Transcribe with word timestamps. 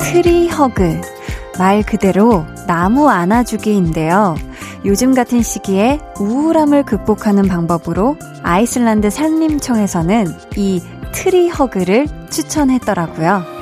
tree 0.00 0.48
hug. 0.48 1.00
말 1.58 1.82
그대로 1.82 2.46
나무 2.66 3.08
안아주기인데요. 3.08 4.36
요즘 4.84 5.14
같은 5.14 5.42
시기에 5.42 6.00
우울함을 6.20 6.84
극복하는 6.84 7.48
방법으로 7.48 8.16
아이슬란드 8.42 9.10
산림청에서는 9.10 10.26
이 10.56 10.80
tree 11.12 11.48
hug를 11.48 12.06
추천했더라고요. 12.30 13.53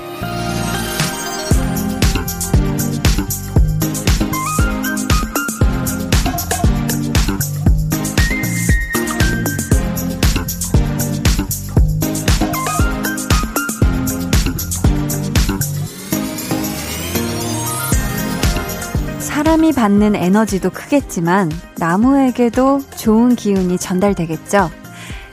받는 19.83 20.15
에너지도 20.15 20.71
크겠지만 20.71 21.51
나무에게도 21.77 22.83
좋은 22.97 23.35
기운이 23.35 23.79
전달되겠죠. 23.79 24.71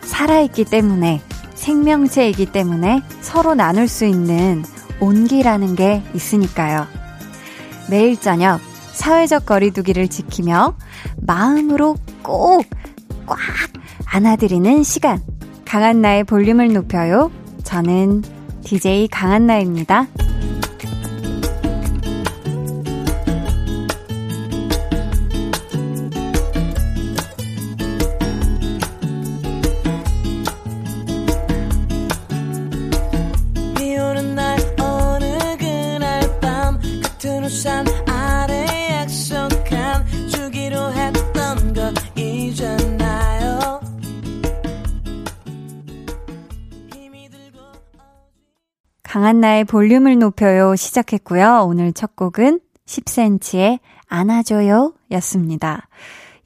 살아있기 0.01 0.65
때문에 0.65 1.21
생명체이기 1.53 2.47
때문에 2.47 3.03
서로 3.21 3.53
나눌 3.53 3.87
수 3.87 4.05
있는 4.05 4.63
온기라는 4.99 5.75
게 5.75 6.01
있으니까요. 6.15 6.87
매일 7.91 8.19
저녁 8.19 8.59
사회적 8.93 9.45
거리두기를 9.45 10.07
지키며 10.07 10.75
마음으로 11.17 11.95
꼭 12.23 12.65
꽉 13.27 13.37
안아드리는 14.07 14.81
시간. 14.81 15.21
강한나의 15.65 16.23
볼륨을 16.23 16.73
높여요. 16.73 17.31
저는 17.63 18.23
DJ 18.63 19.09
강한나입니다. 19.09 20.07
강한나의 49.19 49.65
볼륨을 49.65 50.17
높여요 50.17 50.77
시작했고요. 50.77 51.65
오늘 51.67 51.91
첫 51.91 52.15
곡은 52.15 52.61
10cm의 52.85 53.79
안아줘요 54.07 54.93
였습니다. 55.11 55.89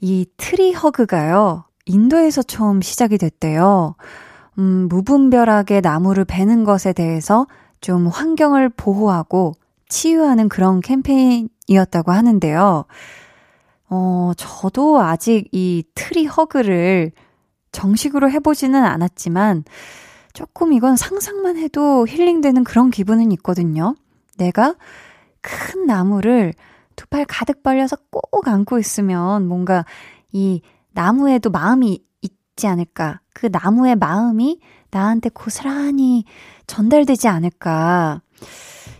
이 0.00 0.26
tree 0.36 0.72
hug가요. 0.72 1.66
인도에서 1.86 2.42
처음 2.42 2.82
시작이 2.82 3.16
됐대요. 3.16 3.94
음, 4.58 4.88
무분별하게 4.88 5.82
나무를 5.82 6.24
베는 6.24 6.64
것에 6.64 6.92
대해서 6.92 7.46
좀 7.80 8.08
환경을 8.08 8.70
보호하고 8.70 9.52
치유하는 9.88 10.48
그런 10.48 10.80
캠페인이었다고 10.80 12.10
하는데요. 12.10 12.86
어, 13.88 14.32
저도 14.36 15.00
아직 15.00 15.46
이 15.52 15.84
tree 15.94 16.26
hug를 16.26 17.12
정식으로 17.70 18.32
해보지는 18.32 18.82
않았지만, 18.82 19.62
조금 20.34 20.72
이건 20.74 20.96
상상만 20.96 21.56
해도 21.56 22.06
힐링되는 22.06 22.64
그런 22.64 22.90
기분은 22.90 23.32
있거든요. 23.32 23.94
내가 24.36 24.74
큰 25.40 25.86
나무를 25.86 26.52
두 26.96 27.06
팔 27.08 27.24
가득 27.24 27.62
벌려서 27.62 27.96
꼭 28.10 28.46
안고 28.46 28.78
있으면 28.78 29.48
뭔가 29.48 29.84
이 30.32 30.60
나무에도 30.92 31.50
마음이 31.50 32.04
있지 32.20 32.66
않을까. 32.66 33.20
그 33.32 33.48
나무의 33.50 33.96
마음이 33.96 34.60
나한테 34.90 35.30
고스란히 35.30 36.24
전달되지 36.66 37.26
않을까. 37.28 38.20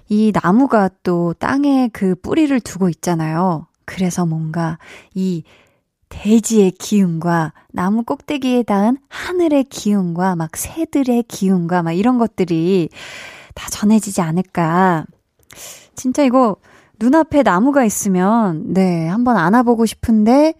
이 0.08 0.32
나무가 0.32 0.88
또 1.02 1.34
땅에 1.34 1.88
그 1.92 2.14
뿌리를 2.16 2.58
두고 2.60 2.88
있잖아요. 2.88 3.66
그래서 3.84 4.26
뭔가 4.26 4.78
이 5.14 5.44
대지의 6.08 6.72
기운과 6.72 7.52
나무 7.72 8.04
꼭대기에 8.04 8.64
닿은 8.64 8.98
하늘의 9.08 9.64
기운과 9.64 10.36
막 10.36 10.56
새들의 10.56 11.24
기운과 11.24 11.82
막 11.82 11.92
이런 11.92 12.18
것들이 12.18 12.88
다 13.54 13.68
전해지지 13.70 14.20
않을까. 14.20 15.06
진짜 15.94 16.22
이거 16.22 16.56
눈앞에 16.98 17.42
나무가 17.42 17.84
있으면, 17.84 18.72
네, 18.72 19.08
한번 19.08 19.36
안아보고 19.36 19.86
싶은데, 19.86 20.54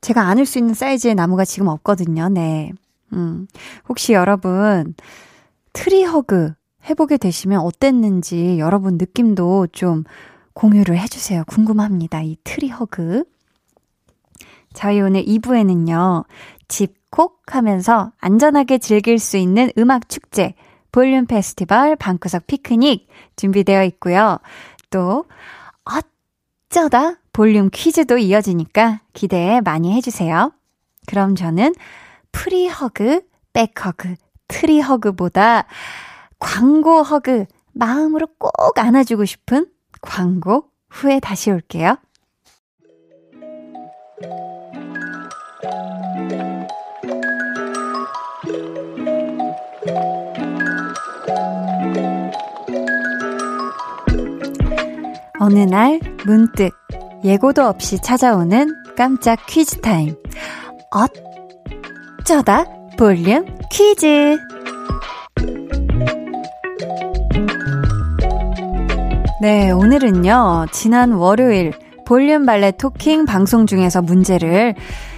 제가 0.00 0.22
안을 0.22 0.46
수 0.46 0.58
있는 0.58 0.74
사이즈의 0.74 1.14
나무가 1.14 1.44
지금 1.44 1.68
없거든요, 1.68 2.28
네. 2.28 2.72
음, 3.12 3.46
혹시 3.88 4.12
여러분, 4.12 4.94
tree 5.72 6.04
hug 6.04 6.54
해보게 6.88 7.16
되시면 7.16 7.60
어땠는지 7.60 8.58
여러분 8.58 8.96
느낌도 8.98 9.68
좀 9.72 10.04
공유를 10.54 10.98
해주세요. 10.98 11.44
궁금합니다. 11.46 12.22
이 12.22 12.36
tree 12.44 12.68
hug. 12.68 13.24
저희 14.74 15.00
오늘 15.00 15.24
2부에는요, 15.24 16.24
집콕 16.68 17.42
하면서 17.46 18.12
안전하게 18.18 18.78
즐길 18.78 19.18
수 19.18 19.36
있는 19.36 19.70
음악 19.78 20.08
축제, 20.08 20.54
볼륨 20.92 21.26
페스티벌, 21.26 21.96
방구석 21.96 22.46
피크닉 22.46 23.08
준비되어 23.36 23.84
있고요. 23.84 24.38
또, 24.90 25.24
어쩌다 25.84 27.16
볼륨 27.32 27.70
퀴즈도 27.72 28.18
이어지니까 28.18 29.00
기대 29.12 29.60
많이 29.64 29.92
해주세요. 29.94 30.52
그럼 31.06 31.34
저는 31.34 31.74
프리허그, 32.32 33.22
백허그, 33.52 34.14
트리허그보다 34.48 35.64
광고 36.38 37.02
hug, 37.02 37.46
마음으로 37.72 38.28
꼭 38.38 38.78
안아주고 38.78 39.24
싶은 39.24 39.66
광고 40.00 40.70
후에 40.90 41.20
다시 41.20 41.50
올게요. 41.50 41.96
어느 55.40 55.58
날 55.58 56.00
문득 56.24 56.70
예고도 57.24 57.64
없이 57.64 58.00
찾아오는 58.00 58.68
깜짝 58.96 59.44
퀴즈 59.46 59.80
타임. 59.80 60.14
어쩌다 62.20 62.64
볼륨 62.96 63.44
퀴즈. 63.70 64.38
네, 69.40 69.70
오늘은요, 69.72 70.66
지난 70.70 71.12
월요일 71.12 71.72
볼륨 72.06 72.46
밸런스 72.46 72.72
talking 72.72 73.24
방송 73.24 73.66
중에서 73.66 74.02
문제를 74.02 74.74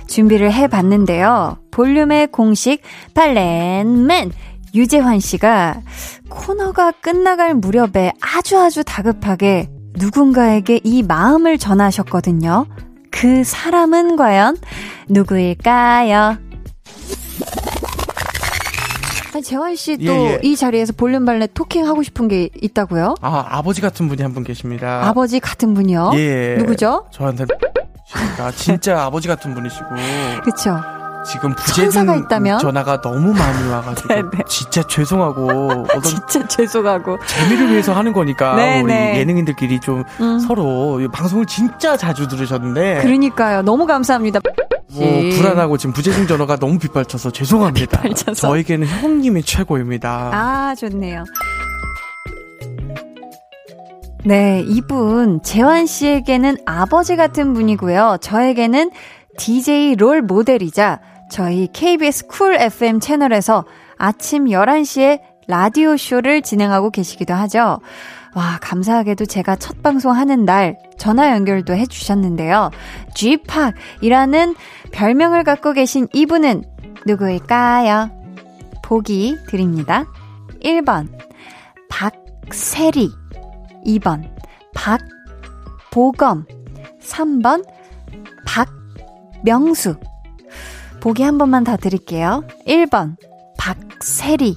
준비를 0.06 0.53
해 0.53 0.66
봤는데요. 0.66 1.59
볼륨의 1.71 2.28
공식 2.28 2.81
밸런스맨 3.12 4.32
유재환 4.75 5.21
씨가 5.21 5.83
코너가 6.28 6.93
끝나갈 6.93 7.54
무렵에 7.54 8.13
아주 8.21 8.59
아주 8.59 8.83
다급하게 8.83 9.68
누군가에게 9.97 10.81
이 10.84 11.03
마음을 11.03 11.59
전하셨거든요. 11.59 12.66
그 13.10 13.45
사람은 13.45 14.16
과연 14.16 14.57
누구일까요? 15.09 16.37
아니, 19.34 19.43
재환 19.43 19.77
씨도 19.77 20.04
예, 20.04 20.09
예. 20.33 20.41
이 20.43 20.57
자리에서 20.57 20.93
볼륨 20.97 21.25
발레 21.27 21.48
토킹 21.48 21.87
하고 21.87 22.03
싶은 22.03 22.27
게 22.28 22.48
있다고요? 22.54 23.16
아, 23.21 23.47
아버지 23.51 23.81
같은 23.83 24.09
분이 24.09 24.22
한 24.22 24.33
분 24.33 24.45
계십니다. 24.45 25.07
아버지 25.07 25.41
같은 25.41 25.75
분이요? 25.75 26.13
예. 26.15 26.57
누구죠? 26.59 27.07
저한테 27.10 27.45
진짜 28.57 29.03
아버지 29.04 29.28
같은 29.28 29.54
분이시고. 29.54 29.84
그쵸. 30.45 30.78
지금 31.27 31.55
부재중 31.55 32.27
전화가 32.61 33.01
너무 33.01 33.33
많이 33.33 33.69
와가지고 33.69 34.09
네, 34.15 34.23
네. 34.23 34.39
진짜 34.47 34.83
죄송하고 34.83 35.87
진짜 36.03 36.47
죄송하고 36.47 37.19
재미를 37.27 37.71
위해서 37.71 37.93
하는 37.93 38.13
거니까 38.13 38.55
네네. 38.55 38.83
우리 38.83 38.93
네. 38.93 39.19
예능인들끼리 39.19 39.81
좀 39.81 40.05
음. 40.21 40.39
서로 40.39 41.01
방송을 41.13 41.47
진짜 41.47 41.97
자주 41.97 42.28
들으셨는데 42.28 43.03
그러니까요 43.03 43.63
너무 43.63 43.87
감사합니다. 43.87 44.41
뭐 44.93 45.37
불안하고 45.37 45.77
지금 45.77 45.93
부재중 45.93 46.27
전화가 46.27 46.57
너무 46.57 46.78
빗발쳐서 46.78 47.31
죄송합니다. 47.31 48.03
빗발쳐서. 48.03 48.49
저에게는 48.49 48.87
형님이 48.87 49.43
최고입니다. 49.43 50.31
아 50.33 50.75
좋네요. 50.75 51.25
네, 54.25 54.65
이분, 54.67 55.41
재환 55.45 55.87
씨에게는 55.87 56.57
아버지 56.67 57.15
같은 57.15 57.55
분이고요. 57.55 58.19
저에게는 58.21 58.91
DJ 59.37 59.95
롤 59.97 60.21
모델이자 60.23 60.99
저희 61.31 61.69
KBS 61.73 62.27
쿨 62.27 62.55
FM 62.55 63.01
채널에서 63.01 63.65
아침 63.99 64.47
11시에 64.47 65.21
라디오 65.49 65.97
쇼를 65.97 66.43
진행하고 66.43 66.91
계시기도 66.91 67.34
하죠. 67.34 67.78
와, 68.34 68.59
감사하게도 68.61 69.25
제가 69.27 69.57
첫 69.57 69.83
방송 69.83 70.13
하는 70.13 70.45
날 70.45 70.78
전화 70.99 71.33
연결도 71.33 71.75
해주셨는데요. 71.75 72.71
G-Park이라는 73.15 74.54
별명을 74.93 75.45
갖고 75.45 75.73
계신 75.73 76.07
이분은 76.13 76.65
누구일까요? 77.07 78.11
보기 78.83 79.39
드립니다. 79.49 80.05
1번, 80.63 81.09
박세리. 81.89 83.11
2번, 83.87 84.28
박보검. 84.75 86.45
3번, 87.01 87.65
박명수. 89.45 89.97
보기 91.06 91.22
한 91.22 91.38
번만 91.38 91.62
더 91.62 91.76
드릴게요. 91.76 92.42
1번, 92.66 93.14
박세리. 93.58 94.56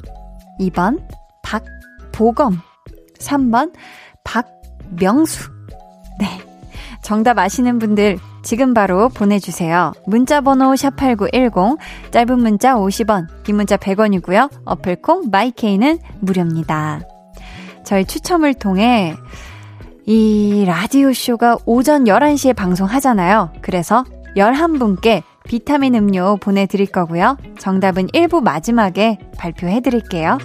2번, 0.60 1.00
박보검. 1.44 2.60
3번 3.20 3.72
박명수. 4.24 5.48
네. 6.18 6.26
정답 7.04 7.38
아시는 7.38 7.78
분들 7.78 8.18
지금 8.42 8.74
바로 8.74 9.10
보내주세요. 9.10 9.94
문자번호 10.08 10.72
샵8910, 10.72 11.78
짧은 12.10 12.40
문자 12.40 12.74
50원, 12.74 13.28
긴 13.44 13.58
문자 13.58 13.78
100원이고요. 13.78 14.50
어플콩, 14.66 15.30
마이케이는 15.30 16.00
무료입니다. 16.20 17.02
저희 17.84 18.06
추첨을 18.06 18.56
통해 18.56 19.14
이 20.08 20.66
라디오쇼가 20.66 21.60
오전 21.68 22.06
11시에 22.06 22.56
방송하잖아요. 22.56 23.54
그래서 23.62 24.04
11분께 24.36 25.22
비타민 25.50 25.96
음료 25.96 26.38
보내드릴 26.38 26.86
거고요. 26.92 27.36
정답은 27.58 28.06
1부 28.10 28.44
마지막에 28.44 29.18
발표해드릴게요. 29.36 30.38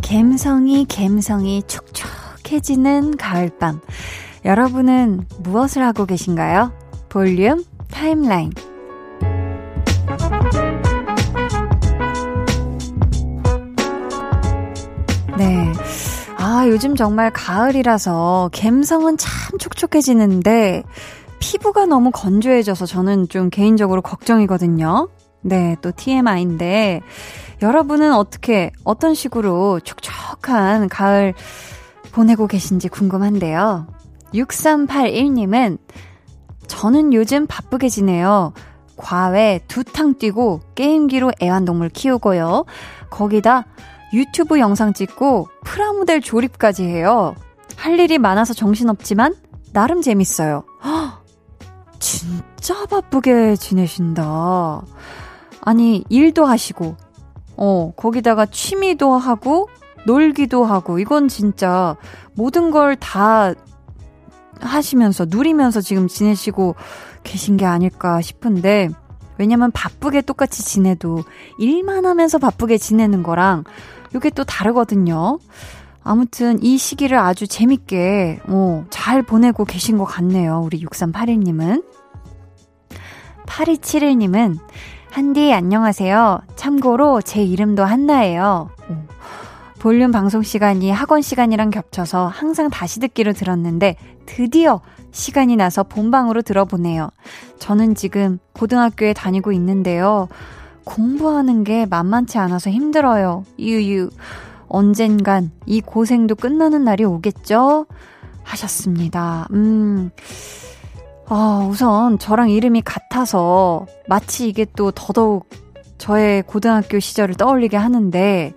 갬성이 0.00 0.86
갬성이 0.86 1.62
촉촉해지는 1.64 3.18
가을밤. 3.18 3.82
여러분은 4.46 5.26
무엇을 5.40 5.82
하고 5.82 6.06
계신가요? 6.06 6.72
볼륨 7.10 7.64
타임라인. 7.90 8.50
네. 15.40 15.72
아, 16.36 16.66
요즘 16.68 16.94
정말 16.94 17.30
가을이라서 17.32 18.50
갬성은 18.52 19.16
참 19.16 19.56
촉촉해지는데 19.56 20.82
피부가 21.38 21.86
너무 21.86 22.10
건조해져서 22.10 22.84
저는 22.84 23.26
좀 23.30 23.48
개인적으로 23.48 24.02
걱정이거든요. 24.02 25.08
네, 25.40 25.76
또 25.80 25.92
TMI인데 25.96 27.00
여러분은 27.62 28.12
어떻게, 28.12 28.70
어떤 28.84 29.14
식으로 29.14 29.80
촉촉한 29.80 30.90
가을 30.90 31.32
보내고 32.12 32.46
계신지 32.46 32.88
궁금한데요. 32.90 33.86
6381님은 34.34 35.78
저는 36.66 37.14
요즘 37.14 37.46
바쁘게 37.46 37.88
지내요. 37.88 38.52
과외 38.98 39.60
두 39.68 39.84
탕 39.84 40.18
뛰고 40.18 40.60
게임기로 40.74 41.32
애완동물 41.42 41.88
키우고요. 41.88 42.66
거기다 43.08 43.64
유튜브 44.12 44.58
영상 44.58 44.92
찍고 44.92 45.48
프라모델 45.64 46.20
조립까지 46.20 46.84
해요. 46.84 47.34
할 47.76 47.98
일이 47.98 48.18
많아서 48.18 48.54
정신없지만 48.54 49.34
나름 49.72 50.02
재밌어요. 50.02 50.64
헉, 50.84 51.24
진짜 51.98 52.86
바쁘게 52.86 53.56
지내신다. 53.56 54.82
아니, 55.62 56.04
일도 56.08 56.44
하시고, 56.44 56.96
어, 57.56 57.92
거기다가 57.96 58.46
취미도 58.46 59.12
하고, 59.14 59.68
놀기도 60.06 60.64
하고, 60.64 60.98
이건 60.98 61.28
진짜 61.28 61.96
모든 62.34 62.70
걸 62.70 62.96
다 62.96 63.52
하시면서, 64.60 65.26
누리면서 65.28 65.80
지금 65.80 66.08
지내시고 66.08 66.74
계신 67.22 67.56
게 67.56 67.66
아닐까 67.66 68.20
싶은데, 68.20 68.88
왜냐면 69.38 69.70
바쁘게 69.70 70.22
똑같이 70.22 70.62
지내도 70.64 71.22
일만 71.58 72.04
하면서 72.04 72.38
바쁘게 72.38 72.76
지내는 72.76 73.22
거랑 73.22 73.64
이게 74.14 74.30
또 74.30 74.44
다르거든요. 74.44 75.38
아무튼 76.02 76.62
이 76.62 76.78
시기를 76.78 77.18
아주 77.18 77.46
재밌게, 77.46 78.40
어, 78.46 78.84
잘 78.90 79.22
보내고 79.22 79.64
계신 79.64 79.98
것 79.98 80.04
같네요. 80.04 80.62
우리 80.64 80.82
6381님은. 80.84 81.84
8271님은 83.46 84.58
한디 85.10 85.52
안녕하세요. 85.52 86.40
참고로 86.56 87.20
제 87.20 87.42
이름도 87.42 87.84
한나예요. 87.84 88.70
볼륨 89.80 90.12
방송 90.12 90.42
시간이 90.42 90.90
학원 90.90 91.22
시간이랑 91.22 91.70
겹쳐서 91.70 92.26
항상 92.28 92.68
다시 92.68 93.00
듣기로 93.00 93.32
들었는데 93.32 93.96
드디어 94.26 94.82
시간이 95.10 95.56
나서 95.56 95.82
본방으로 95.82 96.42
들어보네요. 96.42 97.10
저는 97.58 97.94
지금 97.94 98.38
고등학교에 98.52 99.14
다니고 99.14 99.52
있는데요. 99.52 100.28
공부하는 100.90 101.62
게 101.62 101.86
만만치 101.86 102.38
않아서 102.38 102.68
힘들어요. 102.70 103.44
유유. 103.58 104.10
언젠간 104.68 105.52
이 105.66 105.80
고생도 105.80 106.34
끝나는 106.34 106.84
날이 106.84 107.04
오겠죠? 107.04 107.86
하셨습니다. 108.42 109.46
음. 109.52 110.10
아, 111.26 111.66
우선 111.70 112.18
저랑 112.18 112.50
이름이 112.50 112.82
같아서 112.82 113.86
마치 114.08 114.48
이게 114.48 114.66
또 114.76 114.90
더더욱 114.90 115.48
저의 115.98 116.42
고등학교 116.42 116.98
시절을 116.98 117.36
떠올리게 117.36 117.76
하는데 117.76 118.52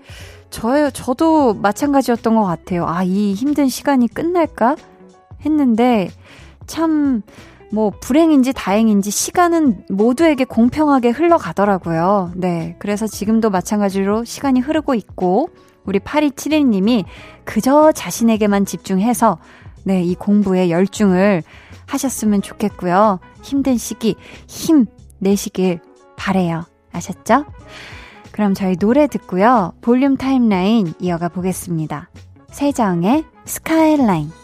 저의 0.50 0.92
저도 0.92 1.54
마찬가지였던 1.54 2.36
것 2.36 2.44
같아요. 2.44 2.88
아, 2.88 3.04
이 3.04 3.34
힘든 3.34 3.68
시간이 3.68 4.08
끝날까 4.08 4.76
했는데 5.46 6.10
참 6.66 7.22
뭐 7.74 7.90
불행인지 7.90 8.54
다행인지 8.54 9.10
시간은 9.10 9.86
모두에게 9.90 10.46
공평하게 10.46 11.10
흘러가더라고요. 11.10 12.32
네. 12.36 12.76
그래서 12.78 13.08
지금도 13.08 13.50
마찬가지로 13.50 14.26
시간이 14.26 14.60
흐르고 14.60 14.94
있고 14.94 15.50
우리 15.84 15.98
8271님이 15.98 17.04
그저 17.46 17.92
자신에게만 17.92 18.68
집중해서 18.68 19.40
네, 19.86 20.04
이 20.04 20.14
공부에 20.14 20.70
열중을 20.70 21.42
하셨으면 21.88 22.44
좋겠고요. 22.44 23.20
힘든 23.42 23.76
시기 23.78 24.16
힘 24.48 24.86
내시길 25.18 25.80
바래요. 26.16 26.66
아셨죠? 26.92 27.46
그럼 28.32 28.54
저희 28.54 28.76
노래 28.76 29.08
듣고요. 29.08 29.74
볼륨 29.82 30.16
타임라인 30.16 30.94
이어가 31.00 31.28
보겠습니다. 31.28 32.12
세정의 32.52 33.26
스카이라인. 33.46 34.43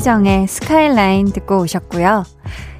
세정의 0.00 0.48
스카이라인 0.48 1.30
듣고 1.30 1.58
오셨고요. 1.60 2.24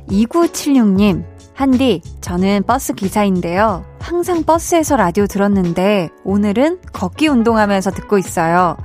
2976님, 0.09 1.23
한디, 1.53 2.01
저는 2.23 2.63
버스 2.67 2.95
기사인데요. 2.95 3.85
항상 3.99 4.43
버스에서 4.45 4.97
라디오 4.97 5.27
들었는데 5.27 6.09
오늘은 6.25 6.79
걷기 6.95 7.29
운동하면서 7.29 7.91
듣고 7.91 8.17
있어요. 8.17 8.79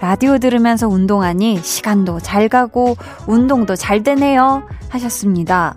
라디오 0.00 0.38
들으면서 0.38 0.86
운동하니 0.86 1.58
시간도 1.64 2.20
잘 2.20 2.48
가고 2.48 2.94
운동도 3.26 3.74
잘 3.74 4.04
되네요. 4.04 4.62
하셨습니다. 4.88 5.74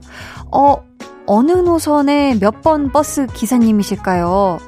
어, 0.52 0.76
어느 1.26 1.52
노선의 1.52 2.38
몇 2.38 2.62
번 2.62 2.92
버스 2.92 3.26
기사님이실까요? 3.26 4.60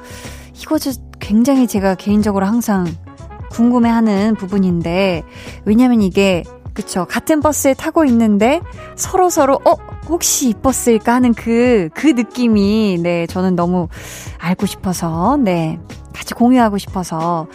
이거 0.60 0.78
저 0.80 0.90
굉장히 1.20 1.68
제가 1.68 1.94
개인적으로 1.94 2.44
항상 2.44 2.86
궁금해하는 3.52 4.34
부분인데, 4.34 5.22
왜냐면 5.64 6.02
이게, 6.02 6.42
그쵸. 6.76 7.06
같은 7.08 7.40
버스에 7.40 7.72
타고 7.72 8.04
있는데, 8.04 8.60
서로 8.96 9.30
서로, 9.30 9.54
어? 9.64 9.74
혹시 10.08 10.50
이 10.50 10.54
버스일까 10.54 11.14
하는 11.14 11.32
그, 11.32 11.88
그 11.94 12.08
느낌이, 12.08 12.98
네, 13.02 13.26
저는 13.26 13.56
너무 13.56 13.88
알고 14.38 14.66
싶어서, 14.66 15.38
네. 15.38 15.80
같이 16.16 16.34
공유하고 16.34 16.78
싶어서. 16.78 17.46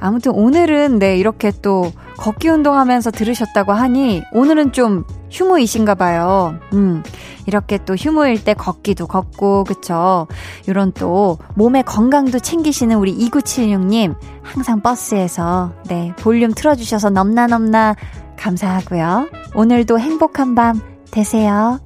아무튼 0.00 0.32
오늘은 0.32 0.98
네, 0.98 1.16
이렇게 1.16 1.52
또 1.62 1.92
걷기 2.16 2.48
운동하면서 2.48 3.12
들으셨다고 3.12 3.72
하니 3.72 4.22
오늘은 4.32 4.72
좀 4.72 5.04
휴무이신가 5.30 5.94
봐요. 5.94 6.58
음. 6.72 7.02
이렇게 7.46 7.78
또 7.84 7.94
휴무일 7.94 8.44
때 8.44 8.54
걷기도 8.54 9.06
걷고, 9.06 9.64
그쵸? 9.64 10.26
요런 10.68 10.92
또 10.92 11.38
몸의 11.54 11.84
건강도 11.84 12.38
챙기시는 12.38 12.96
우리 12.96 13.16
2976님, 13.16 14.14
항상 14.42 14.82
버스에서, 14.82 15.72
네, 15.88 16.12
볼륨 16.18 16.52
틀어주셔서 16.52 17.10
넘나 17.10 17.46
넘나 17.46 17.94
감사하고요. 18.38 19.28
오늘도 19.54 19.98
행복한 19.98 20.54
밤 20.54 20.80
되세요. 21.10 21.80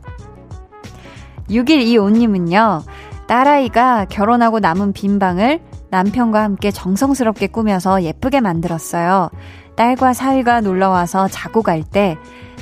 6125님은요, 1.49 2.82
딸아이가 3.26 4.06
결혼하고 4.06 4.61
남은 4.61 4.92
빈 4.92 5.18
방을 5.18 5.61
남편과 5.90 6.42
함께 6.42 6.71
정성스럽게 6.71 7.49
꾸며서 7.49 8.02
예쁘게 8.02 8.40
만들었어요. 8.40 9.30
딸과 9.76 10.12
사위가 10.14 10.61
놀러와서 10.61 11.28
자고 11.28 11.62
갈 11.62 11.82
때 11.82 12.16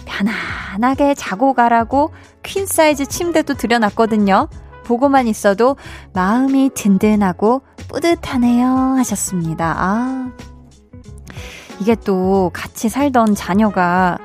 편안하게 0.06 1.14
자고 1.14 1.54
가라고 1.54 2.10
퀸 2.42 2.66
사이즈 2.66 3.06
침대도 3.06 3.54
들여놨거든요. 3.54 4.48
보고만 4.84 5.28
있어도 5.28 5.76
마음이 6.14 6.70
든든하고 6.74 7.62
뿌듯하네요. 7.88 8.66
하셨습니다. 8.66 9.74
아. 9.78 10.30
이게 11.80 11.94
또 11.94 12.50
같이 12.52 12.88
살던 12.88 13.34
자녀가 13.34 14.18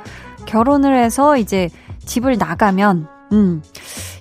결혼을 0.45 0.97
해서 0.97 1.37
이제 1.37 1.69
집을 2.05 2.37
나가면, 2.37 3.07
음, 3.31 3.63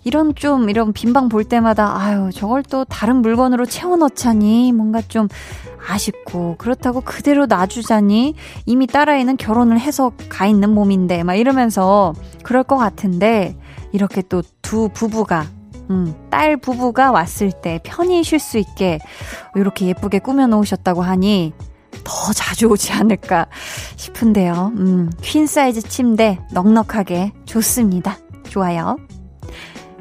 이런 0.04 0.34
좀, 0.34 0.70
이런 0.70 0.92
빈방 0.92 1.28
볼 1.28 1.44
때마다, 1.44 1.98
아유, 1.98 2.30
저걸 2.32 2.62
또 2.64 2.84
다른 2.84 3.16
물건으로 3.16 3.66
채워 3.66 3.96
넣자니, 3.96 4.72
뭔가 4.72 5.00
좀 5.02 5.28
아쉽고, 5.86 6.56
그렇다고 6.58 7.00
그대로 7.00 7.46
놔주자니, 7.46 8.34
이미 8.66 8.86
딸아이는 8.86 9.36
결혼을 9.36 9.78
해서 9.80 10.12
가 10.28 10.46
있는 10.46 10.70
몸인데, 10.74 11.22
막 11.24 11.34
이러면서 11.34 12.14
그럴 12.42 12.62
것 12.62 12.76
같은데, 12.76 13.56
이렇게 13.92 14.22
또 14.22 14.42
두 14.62 14.88
부부가, 14.88 15.46
음, 15.90 16.14
딸 16.30 16.56
부부가 16.56 17.12
왔을 17.12 17.52
때 17.52 17.78
편히 17.84 18.24
쉴 18.24 18.40
수 18.40 18.58
있게, 18.58 18.98
이렇게 19.54 19.86
예쁘게 19.86 20.18
꾸며 20.18 20.46
놓으셨다고 20.48 21.02
하니, 21.02 21.52
더 22.04 22.32
자주 22.32 22.66
오지 22.66 22.92
않을까 22.92 23.46
싶은데요. 23.96 24.72
음, 24.76 25.10
퀸 25.22 25.46
사이즈 25.46 25.82
침대 25.82 26.38
넉넉하게 26.52 27.32
좋습니다. 27.46 28.18
좋아요. 28.48 28.96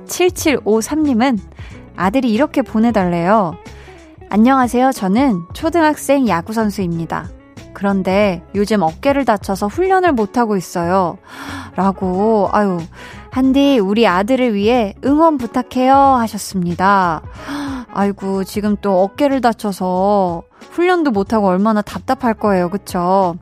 7753님은 0.05 1.39
아들이 1.95 2.31
이렇게 2.31 2.61
보내달래요. 2.61 3.55
안녕하세요. 4.29 4.91
저는 4.91 5.45
초등학생 5.53 6.27
야구선수입니다. 6.27 7.29
그런데 7.73 8.43
요즘 8.55 8.81
어깨를 8.81 9.25
다쳐서 9.25 9.67
훈련을 9.67 10.13
못하고 10.13 10.57
있어요. 10.57 11.17
라고, 11.75 12.49
아유, 12.51 12.79
한디, 13.31 13.79
우리 13.79 14.07
아들을 14.07 14.53
위해 14.53 14.93
응원 15.03 15.37
부탁해요. 15.37 15.93
하셨습니다. 15.95 17.21
아이고, 17.91 18.43
지금 18.43 18.77
또 18.81 19.03
어깨를 19.03 19.41
다쳐서 19.41 20.43
훈련도 20.71 21.11
못하고 21.11 21.47
얼마나 21.47 21.81
답답할 21.81 22.33
거예요. 22.33 22.69
그쵸? 22.69 23.35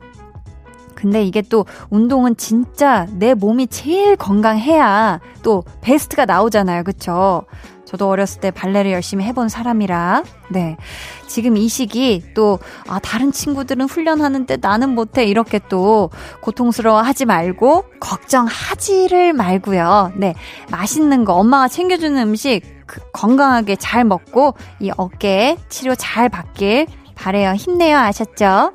근데 0.94 1.24
이게 1.24 1.42
또 1.42 1.66
운동은 1.90 2.36
진짜 2.36 3.06
내 3.10 3.34
몸이 3.34 3.66
제일 3.66 4.14
건강해야 4.14 5.20
또 5.42 5.64
베스트가 5.80 6.26
나오잖아요. 6.26 6.84
그쵸? 6.84 7.44
저도 7.84 8.08
어렸을 8.08 8.40
때 8.40 8.50
발레를 8.50 8.90
열심히 8.92 9.24
해본 9.24 9.50
사람이라, 9.50 10.22
네. 10.50 10.78
지금 11.26 11.58
이 11.58 11.68
시기 11.68 12.22
또, 12.32 12.58
아, 12.88 12.98
다른 13.00 13.32
친구들은 13.32 13.84
훈련하는데 13.84 14.58
나는 14.62 14.94
못해. 14.94 15.26
이렇게 15.26 15.60
또 15.68 16.08
고통스러워 16.40 17.02
하지 17.02 17.26
말고, 17.26 17.84
걱정하지를 18.00 19.34
말고요. 19.34 20.12
네. 20.16 20.34
맛있는 20.70 21.26
거, 21.26 21.34
엄마가 21.34 21.68
챙겨주는 21.68 22.16
음식, 22.22 22.62
그 22.86 23.00
건강하게 23.12 23.76
잘 23.76 24.04
먹고, 24.04 24.54
이 24.80 24.90
어깨 24.96 25.58
치료 25.68 25.94
잘 25.94 26.30
받길 26.30 26.86
바래요. 27.14 27.52
힘내요. 27.52 27.96
아셨죠? 27.98 28.72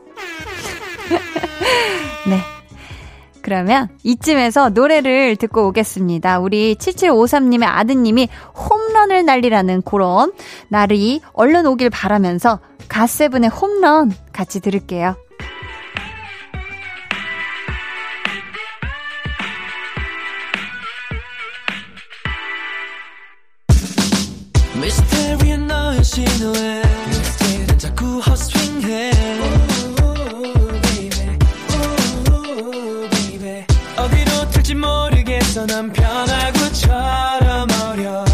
네. 2.27 2.39
그러면 3.41 3.87
이쯤에서 4.03 4.69
노래를 4.71 5.37
듣고 5.37 5.67
오겠습니다. 5.67 6.39
우리 6.39 6.75
7753님의 6.75 7.63
아드님이 7.65 8.27
홈런을 8.53 9.23
날리라는 9.23 9.83
그런 9.83 10.33
날이 10.67 11.21
얼른 11.31 11.65
오길 11.65 11.89
바라면서 11.89 12.59
가세븐의 12.89 13.49
홈런 13.49 14.11
같이 14.33 14.59
들을게요. 14.59 15.15
미스테리한 24.81 25.67
너의 25.67 26.03
신호에 26.03 26.86
헛스윙해 28.87 29.11
모르겠어 34.75 35.65
난 35.65 35.91
편하고 35.91 36.71
처럼 36.73 37.67
어려워 37.89 38.25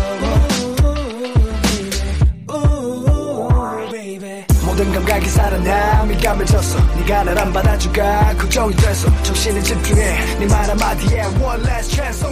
모든 4.65 4.91
감각이 4.91 5.29
살아나 5.29 6.03
미감을 6.05 6.45
줬어. 6.47 6.79
네가 6.97 7.23
날 7.25 7.37
안 7.37 7.53
받아줄까 7.53 8.35
걱정이 8.37 8.75
됐어. 8.75 9.23
정신을 9.23 9.61
집중해. 9.63 10.37
네말 10.39 10.69
한마디에 10.69 11.21
One 11.43 11.63
last 11.63 11.91
chance 11.95 12.25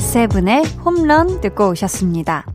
가세븐의 0.00 0.64
홈런 0.82 1.42
듣고 1.42 1.68
오셨습니다. 1.68 2.46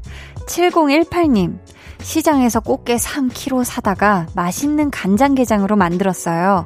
7018님, 0.47 1.59
시장에서 2.01 2.59
꽃게 2.59 2.95
3kg 2.95 3.63
사다가 3.63 4.25
맛있는 4.33 4.89
간장게장으로 4.89 5.75
만들었어요. 5.75 6.65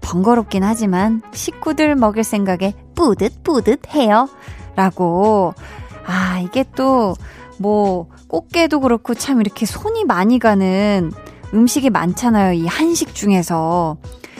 번거롭긴 0.00 0.64
하지만 0.64 1.22
식구들 1.32 1.94
먹을 1.94 2.24
생각에 2.24 2.74
뿌듯뿌듯해요. 2.96 4.28
라고. 4.74 5.54
아, 6.04 6.40
이게 6.40 6.64
또, 6.74 7.14
뭐, 7.58 8.08
꽃게도 8.26 8.80
그렇고 8.80 9.14
참 9.14 9.40
이렇게 9.40 9.64
손이 9.64 10.04
많이 10.06 10.40
가는 10.40 11.12
음식이 11.54 11.90
많잖아요. 11.90 12.52
이 12.54 12.66
한식 12.66 13.14
중에서. 13.14 13.96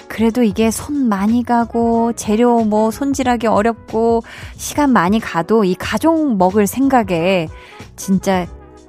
그래도 0.09 0.43
이게 0.43 0.71
손 0.71 1.09
많이 1.09 1.43
가고 1.43 2.13
재료 2.15 2.65
뭐 2.65 2.91
손질하기 2.91 3.47
어렵고 3.47 4.23
시간 4.57 4.93
많이 4.93 5.21
가도 5.21 5.65
이 5.65 5.75
가족 5.75 6.37
먹을 6.37 6.67
생각에 6.67 7.49
진짜 7.97 8.47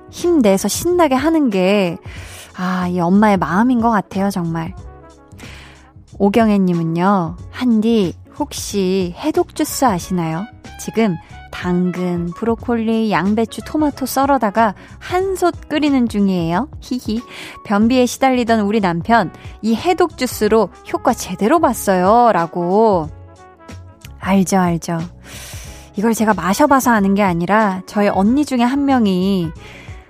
힘내서 0.09 0.67
신나게 0.67 1.15
하는 1.15 1.49
게, 1.49 1.97
아, 2.55 2.87
이 2.87 2.99
엄마의 2.99 3.37
마음인 3.37 3.81
것 3.81 3.89
같아요, 3.91 4.29
정말. 4.29 4.73
오경애님은요, 6.17 7.37
한디, 7.51 8.13
혹시 8.37 9.13
해독 9.17 9.55
주스 9.55 9.85
아시나요? 9.85 10.45
지금 10.79 11.15
당근, 11.51 12.27
브로콜리, 12.35 13.11
양배추, 13.11 13.61
토마토 13.65 14.05
썰어다가 14.05 14.75
한솥 14.99 15.69
끓이는 15.69 16.07
중이에요. 16.07 16.69
히히. 16.81 17.21
변비에 17.65 18.05
시달리던 18.05 18.61
우리 18.61 18.79
남편, 18.79 19.31
이 19.61 19.75
해독 19.75 20.17
주스로 20.17 20.69
효과 20.91 21.13
제대로 21.13 21.59
봤어요. 21.59 22.31
라고. 22.31 23.09
알죠, 24.19 24.57
알죠. 24.57 24.99
이걸 25.95 26.13
제가 26.13 26.33
마셔봐서 26.33 26.91
아는 26.91 27.15
게 27.15 27.23
아니라, 27.23 27.81
저희 27.85 28.07
언니 28.07 28.45
중에 28.45 28.61
한 28.61 28.85
명이 28.85 29.51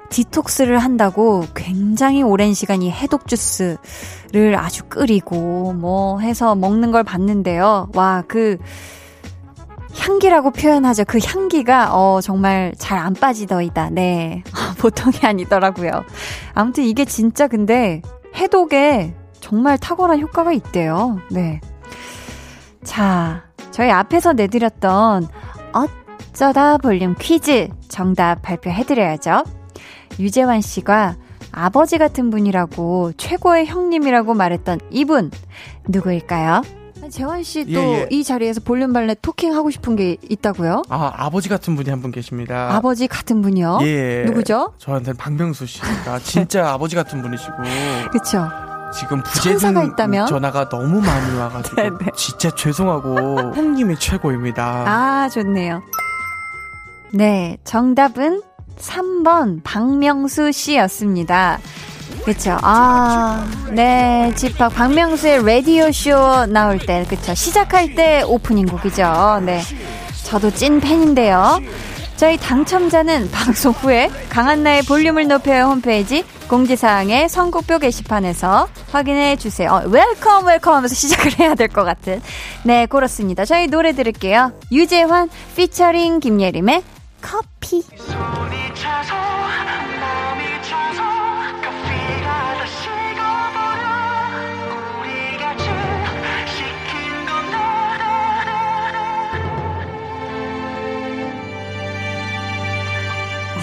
디톡스를 0.10 0.80
한다고 0.80 1.44
굉장히 1.54 2.24
오랜 2.24 2.54
시간 2.54 2.82
이 2.82 2.90
해독 2.90 3.28
주스를 3.28 4.58
아주 4.58 4.86
끓이고 4.86 5.74
뭐 5.74 6.20
해서 6.20 6.56
먹는 6.56 6.92
걸 6.92 7.04
봤는데요. 7.04 7.90
와, 7.94 8.24
그 8.28 8.58
향기라고 10.00 10.52
표현하죠. 10.52 11.04
그 11.06 11.20
향기가 11.24 11.96
어 11.96 12.22
정말 12.22 12.74
잘 12.78 12.98
안 12.98 13.14
빠지더이다. 13.14 13.90
네. 13.92 14.44
보통이 14.80 15.18
아니더라고요. 15.24 15.92
아무튼 16.54 16.84
이게 16.84 17.06
진짜 17.06 17.48
근데 17.48 18.02
해독에 18.36 19.14
정말 19.40 19.78
탁월한 19.78 20.20
효과가 20.20 20.52
있대요. 20.54 21.20
네. 21.32 21.62
자, 22.84 23.44
저희 23.72 23.90
앞에서 23.92 24.34
내드렸던 24.34 25.28
어쩌다 25.74 26.78
볼륨 26.78 27.16
퀴즈 27.20 27.70
정답 27.90 28.42
발표해드려야죠. 28.42 29.44
유재환 30.20 30.62
씨가 30.62 31.16
아버지 31.52 31.98
같은 31.98 32.30
분이라고 32.30 33.14
최고의 33.18 33.66
형님이라고 33.68 34.34
말했던 34.34 34.80
이분 34.92 35.32
누구일까요? 35.88 36.62
재환 37.10 37.42
씨도 37.44 37.72
예, 37.72 38.08
예. 38.12 38.24
자리에서 38.24 38.60
볼륨 38.62 38.92
발레 38.94 39.16
토킹 39.22 39.54
하고 39.56 39.70
싶은 39.72 39.96
게 39.96 40.18
있다고요? 40.30 40.84
아 40.90 41.14
아버지 41.16 41.48
같은 41.50 41.76
분이 41.76 41.90
한 41.90 42.02
분 42.02 42.12
계십니다. 42.12 42.70
아버지 42.76 43.08
같은 43.08 43.42
분이요? 43.42 43.80
예. 43.82 44.24
누구죠? 44.28 44.74
저한테는 44.78 45.18
박명수 45.18 45.66
씨가 45.66 46.20
진짜 46.20 46.70
아버지 46.74 46.96
같은 46.96 47.22
분이시고. 47.22 47.54
그렇죠. 48.12 48.48
지금 48.94 49.22
부재중 49.24 49.96
전화가 50.28 50.70
너무 50.70 51.02
많이 51.02 51.38
와가지고 51.38 51.76
네, 51.82 51.90
네. 51.90 52.12
진짜 52.16 52.50
죄송하고 52.52 53.54
형님이 53.56 53.98
최고입니다. 54.00 54.64
아 54.88 55.30
좋네요. 55.30 55.82
네 57.12 57.58
정답은 57.64 58.42
3번 58.78 59.62
박명수 59.64 60.52
씨였습니다. 60.52 61.60
그쵸. 62.26 62.58
아, 62.62 63.46
네. 63.72 64.32
집합 64.36 64.74
박명수의 64.76 65.44
라디오쇼 65.46 66.48
나올 66.48 66.78
때, 66.80 67.06
그쵸. 67.08 67.34
시작할 67.34 67.96
때 67.96 68.22
오프닝 68.24 68.66
곡이죠. 68.68 69.42
네. 69.46 69.62
저도 70.24 70.52
찐 70.52 70.80
팬인데요. 70.82 71.62
저희 72.18 72.36
당첨자는 72.38 73.30
방송 73.32 73.72
후에 73.74 74.10
강한나의 74.30 74.82
볼륨을 74.84 75.28
높여요 75.28 75.66
홈페이지 75.66 76.26
공지사항의 76.48 77.30
선곡표 77.30 77.78
게시판에서 77.80 78.68
확인해 78.92 79.36
주세요. 79.36 79.70
어, 79.72 79.82
welcome 79.88 80.46
welcome 80.46 80.74
하면서 80.74 80.96
시작을 80.96 81.40
해야 81.40 81.54
될 81.56 81.68
것 81.68 81.84
같은. 81.84 82.22
네, 82.64 82.88
그렇습니다. 82.88 83.46
저희 83.46 83.68
노래 83.68 83.94
들을게요. 83.94 84.52
유재환 84.72 85.30
피처링 85.56 86.20
김예림의 86.20 86.84
커피. 87.22 87.84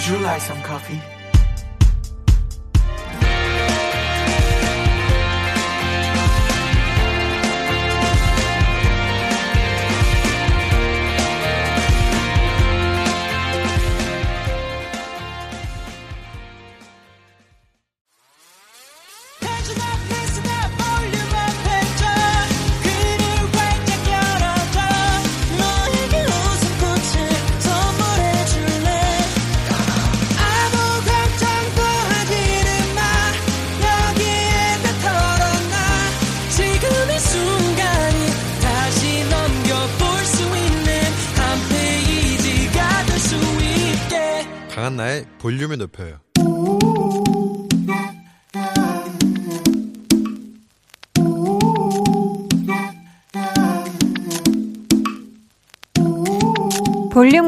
Would 0.05 0.19
you 0.19 0.19
like 0.19 0.43
some 0.43 0.61
coffee? 0.61 1.14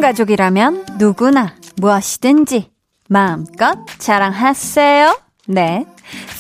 가족이라면 0.07 0.87
누구나 0.99 1.57
무엇이든지 1.79 2.71
마음껏 3.09 3.77
자랑하세요. 3.99 5.19
네, 5.49 5.85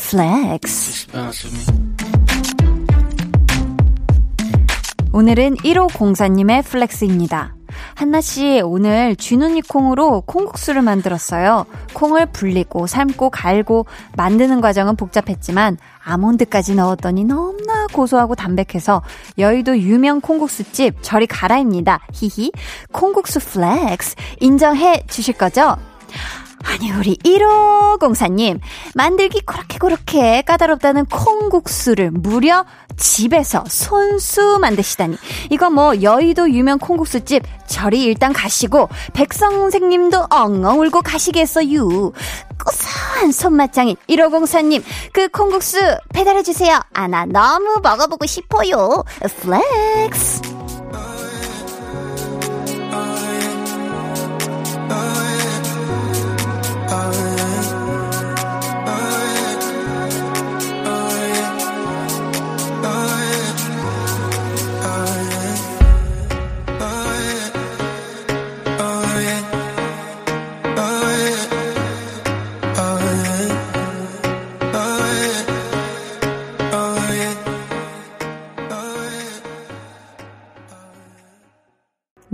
flex. 0.08 1.08
오늘은 5.12 5.56
1504님의 5.56 6.62
flex입니다. 6.62 7.55
한나 7.96 8.20
씨, 8.20 8.60
오늘 8.62 9.16
쥐눈이 9.16 9.62
콩으로 9.62 10.20
콩국수를 10.26 10.82
만들었어요. 10.82 11.64
콩을 11.94 12.26
불리고, 12.26 12.86
삶고, 12.86 13.30
갈고, 13.30 13.86
만드는 14.16 14.60
과정은 14.60 14.96
복잡했지만, 14.96 15.78
아몬드까지 16.04 16.74
넣었더니 16.74 17.24
너무나 17.24 17.86
고소하고 17.86 18.34
담백해서 18.34 19.00
여의도 19.38 19.78
유명 19.78 20.20
콩국수집 20.20 20.96
저리 21.00 21.26
가라입니다. 21.26 22.00
히히. 22.12 22.52
콩국수 22.92 23.40
flex 23.40 24.16
인정해 24.40 25.02
주실 25.08 25.32
거죠? 25.32 25.76
아니 26.64 26.92
우리 26.92 27.16
1504님 27.18 28.60
만들기 28.94 29.40
그렇게 29.42 29.78
그렇게 29.78 30.42
까다롭다는 30.42 31.06
콩국수를 31.06 32.10
무려 32.10 32.64
집에서 32.96 33.62
손수 33.68 34.58
만드시다니. 34.58 35.16
이거 35.50 35.70
뭐 35.70 36.00
여의도 36.00 36.50
유명 36.50 36.78
콩국수집 36.78 37.42
저리 37.66 38.04
일단 38.04 38.32
가시고 38.32 38.88
백성 39.12 39.52
선생님도 39.52 40.28
엉엉 40.30 40.80
울고 40.80 41.02
가시겠어요. 41.02 42.12
고소한 42.64 43.32
손맛장인 43.32 43.96
1504님 44.08 44.82
그 45.12 45.28
콩국수 45.28 45.78
배달해주세요. 46.12 46.80
아나 46.94 47.26
너무 47.26 47.80
먹어보고 47.82 48.26
싶어요. 48.26 49.04
플렉스 49.40 50.40
heart 56.96 57.35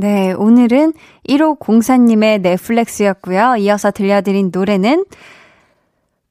네, 0.03 0.33
오늘은 0.33 0.95
1호 1.29 1.61
공사님의 1.61 2.41
넷플렉스였고요. 2.41 3.55
이어서 3.59 3.93
들려드린 3.93 4.51
노래는 4.53 5.05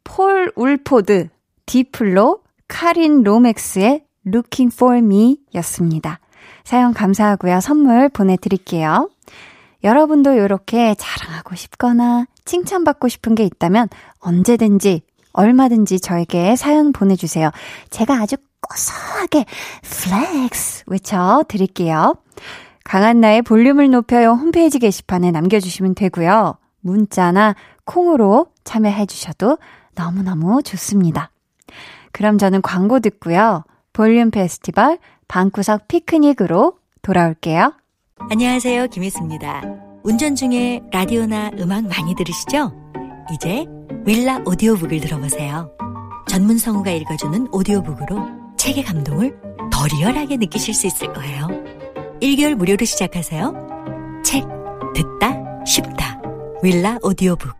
폴 0.03 0.51
울포드, 0.57 1.29
디플로, 1.67 2.41
카린 2.67 3.23
로맥스의 3.23 4.03
Looking 4.27 4.75
for 4.75 4.97
Me 4.97 5.37
였습니다. 5.55 6.19
사연 6.65 6.93
감사하고요. 6.93 7.61
선물 7.61 8.09
보내드릴게요. 8.09 9.09
여러분도 9.85 10.33
이렇게 10.33 10.93
자랑하고 10.95 11.55
싶거나 11.55 12.25
칭찬받고 12.43 13.07
싶은 13.07 13.35
게 13.35 13.45
있다면 13.45 13.87
언제든지 14.19 15.01
얼마든지 15.31 16.01
저에게 16.01 16.57
사연 16.57 16.91
보내주세요. 16.91 17.51
제가 17.89 18.15
아주 18.15 18.35
고소하게 18.59 19.45
flex 19.81 20.83
외쳐드릴게요. 20.87 22.15
강한나의 22.83 23.41
볼륨을 23.43 23.89
높여요 23.91 24.31
홈페이지 24.31 24.79
게시판에 24.79 25.31
남겨주시면 25.31 25.95
되고요. 25.95 26.57
문자나 26.81 27.55
콩으로 27.85 28.47
참여해 28.63 29.05
주셔도 29.05 29.57
너무너무 29.95 30.63
좋습니다. 30.63 31.31
그럼 32.11 32.37
저는 32.37 32.61
광고 32.61 32.99
듣고요. 32.99 33.63
볼륨 33.93 34.31
페스티벌 34.31 34.97
방구석 35.27 35.87
피크닉으로 35.87 36.77
돌아올게요. 37.01 37.73
안녕하세요. 38.29 38.87
김희수입니다. 38.87 39.61
운전 40.03 40.35
중에 40.35 40.81
라디오나 40.91 41.51
음악 41.59 41.85
많이 41.87 42.15
들으시죠? 42.15 42.73
이제 43.33 43.65
윌라 44.05 44.41
오디오북을 44.45 44.99
들어보세요. 44.99 45.71
전문 46.27 46.57
성우가 46.57 46.91
읽어주는 46.91 47.47
오디오북으로 47.51 48.55
책의 48.57 48.83
감동을 48.83 49.37
더 49.71 49.87
리얼하게 49.87 50.37
느끼실 50.37 50.73
수 50.73 50.87
있을 50.87 51.13
거예요. 51.13 51.47
1개월 52.21 52.53
무료로 52.53 52.85
시작하세요. 52.85 54.21
책, 54.23 54.43
듣다, 54.93 55.65
쉽다. 55.65 56.21
윌라 56.61 56.99
오디오북. 57.01 57.51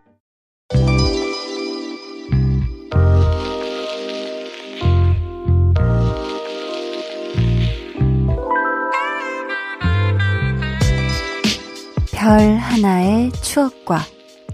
별 12.13 12.55
하나의 12.57 13.31
추억과 13.31 14.01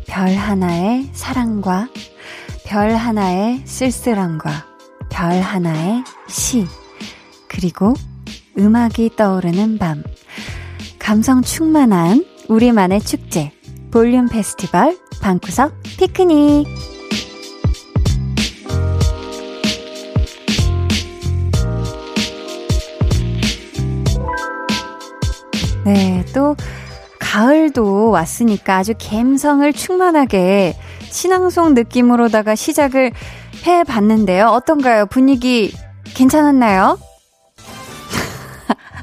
별 0.07 0.29
하나의 0.29 1.09
사랑과 1.11 1.89
별 2.65 2.95
하나의 2.95 3.61
쓸쓸함과 3.65 4.65
별 5.09 5.41
하나의 5.41 6.05
시 6.29 6.65
그리고 7.49 7.93
음악이 8.57 9.11
떠오르는 9.15 9.77
밤 9.77 10.03
감성 10.99 11.41
충만한 11.41 12.25
우리만의 12.47 13.01
축제 13.01 13.51
볼륨 13.91 14.27
페스티벌 14.27 14.97
방구석 15.21 15.73
피크닉 15.97 16.67
네, 25.85 26.25
또 26.35 26.57
가을도 27.17 28.09
왔으니까 28.09 28.75
아주 28.75 28.93
갬성을 28.97 29.71
충만하게 29.71 30.75
신앙송 31.03 31.75
느낌으로다가 31.75 32.55
시작을 32.55 33.13
해 33.65 33.83
봤는데요. 33.85 34.47
어떤가요? 34.47 35.05
분위기 35.05 35.73
괜찮았나요? 36.13 36.97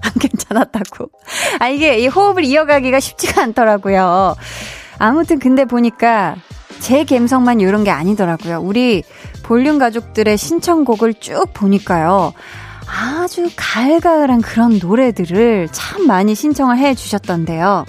안 0.05 0.13
괜찮았다고. 0.21 1.11
아, 1.59 1.69
이게 1.69 1.99
이 1.99 2.07
호흡을 2.07 2.45
이어가기가 2.45 3.01
쉽지가 3.01 3.43
않더라고요. 3.43 4.37
아무튼 4.99 5.39
근데 5.39 5.65
보니까 5.65 6.37
제 6.81 7.05
감성만 7.05 7.61
이런 7.61 7.85
게 7.85 7.91
아니더라고요. 7.91 8.61
우리 8.61 9.03
볼륨 9.43 9.79
가족들의 9.79 10.37
신청곡을 10.37 11.15
쭉 11.15 11.47
보니까요. 11.55 12.33
아주 12.87 13.49
가을가을한 13.57 14.43
그런 14.43 14.79
노래들을 14.79 15.69
참 15.73 16.07
많이 16.07 16.35
신청을 16.35 16.79
해 16.79 16.95
주셨던데요. 16.95 17.87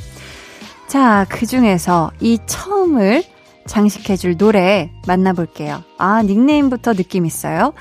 자, 0.88 1.26
그 1.30 1.46
중에서 1.46 2.12
이 2.20 2.40
처음을 2.46 3.24
장식해줄 3.68 4.38
노래 4.38 4.92
만나볼게요. 5.08 5.84
아, 5.98 6.22
닉네임부터 6.24 6.94
느낌 6.94 7.26
있어요. 7.26 7.74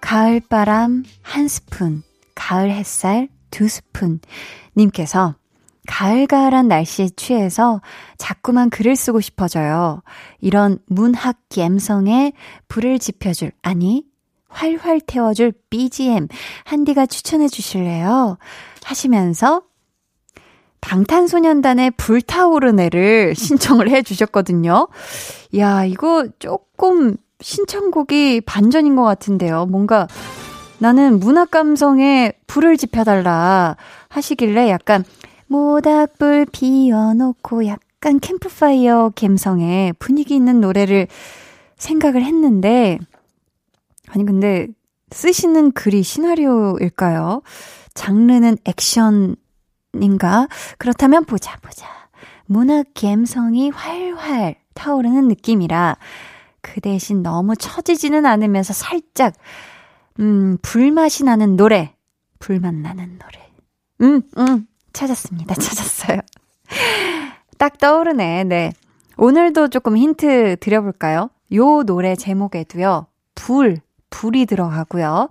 가을바람 0.00 1.02
한 1.22 1.48
스푼, 1.48 2.02
가을 2.34 2.70
햇살 2.70 3.28
두 3.54 3.68
스푼. 3.68 4.18
님께서 4.76 5.36
가을가을한 5.86 6.66
날씨에 6.66 7.10
취해서 7.14 7.80
자꾸만 8.18 8.68
글을 8.68 8.96
쓰고 8.96 9.20
싶어져요. 9.20 10.02
이런 10.40 10.78
문학 10.86 11.36
갬성에 11.50 12.32
불을 12.66 12.98
지펴줄, 12.98 13.52
아니, 13.62 14.04
활활 14.48 15.00
태워줄 15.00 15.52
BGM 15.70 16.26
한디가 16.64 17.06
추천해 17.06 17.46
주실래요? 17.46 18.38
하시면서 18.82 19.62
방탄소년단의 20.80 21.92
불타오르네를 21.92 23.34
신청을 23.38 23.88
해 23.88 24.02
주셨거든요. 24.02 24.88
야, 25.58 25.84
이거 25.84 26.26
조금 26.40 27.16
신청곡이 27.40 28.40
반전인 28.40 28.96
것 28.96 29.04
같은데요. 29.04 29.66
뭔가 29.66 30.08
나는 30.78 31.20
문학 31.20 31.50
감성에 31.50 32.32
불을 32.46 32.76
지펴달라 32.76 33.76
하시길래 34.08 34.70
약간 34.70 35.04
모닥불 35.46 36.46
피워놓고 36.52 37.66
약간 37.66 38.20
캠프파이어 38.20 39.12
감성의 39.14 39.94
분위기 39.98 40.34
있는 40.34 40.60
노래를 40.60 41.06
생각을 41.76 42.22
했는데 42.22 42.98
아니 44.08 44.24
근데 44.24 44.68
쓰시는 45.10 45.72
글이 45.72 46.02
시나리오일까요? 46.02 47.42
장르는 47.94 48.58
액션 48.64 49.36
인가? 49.94 50.48
그렇다면 50.78 51.24
보자, 51.24 51.56
보자. 51.62 51.86
문학 52.46 52.86
감성이 52.94 53.70
활활 53.70 54.56
타오르는 54.74 55.28
느낌이라 55.28 55.96
그 56.60 56.80
대신 56.80 57.22
너무 57.22 57.54
처지지는 57.54 58.26
않으면서 58.26 58.72
살짝, 58.72 59.34
음, 60.20 60.58
불맛이 60.62 61.24
나는 61.24 61.56
노래. 61.56 61.94
불맛 62.38 62.74
나는 62.74 63.18
노래. 63.18 63.44
음, 64.02 64.22
음, 64.38 64.66
찾았습니다. 64.92 65.54
찾았어요. 65.54 66.20
딱 67.58 67.78
떠오르네. 67.78 68.44
네. 68.44 68.72
오늘도 69.16 69.68
조금 69.68 69.96
힌트 69.96 70.56
드려볼까요? 70.60 71.30
요 71.52 71.82
노래 71.84 72.16
제목에도요, 72.16 73.06
불, 73.34 73.80
불이 74.10 74.46
들어가고요. 74.46 75.28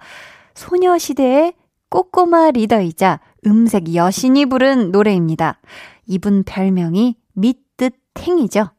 소녀시대의 0.56 1.54
꼬꼬마 1.90 2.52
리더이자 2.52 3.20
음색 3.46 3.94
여신이 3.94 4.46
부른 4.46 4.92
노래입니다. 4.92 5.60
이분 6.06 6.44
별명이 6.44 7.16
밑뜻 7.34 7.94
탱이죠. 8.14 8.70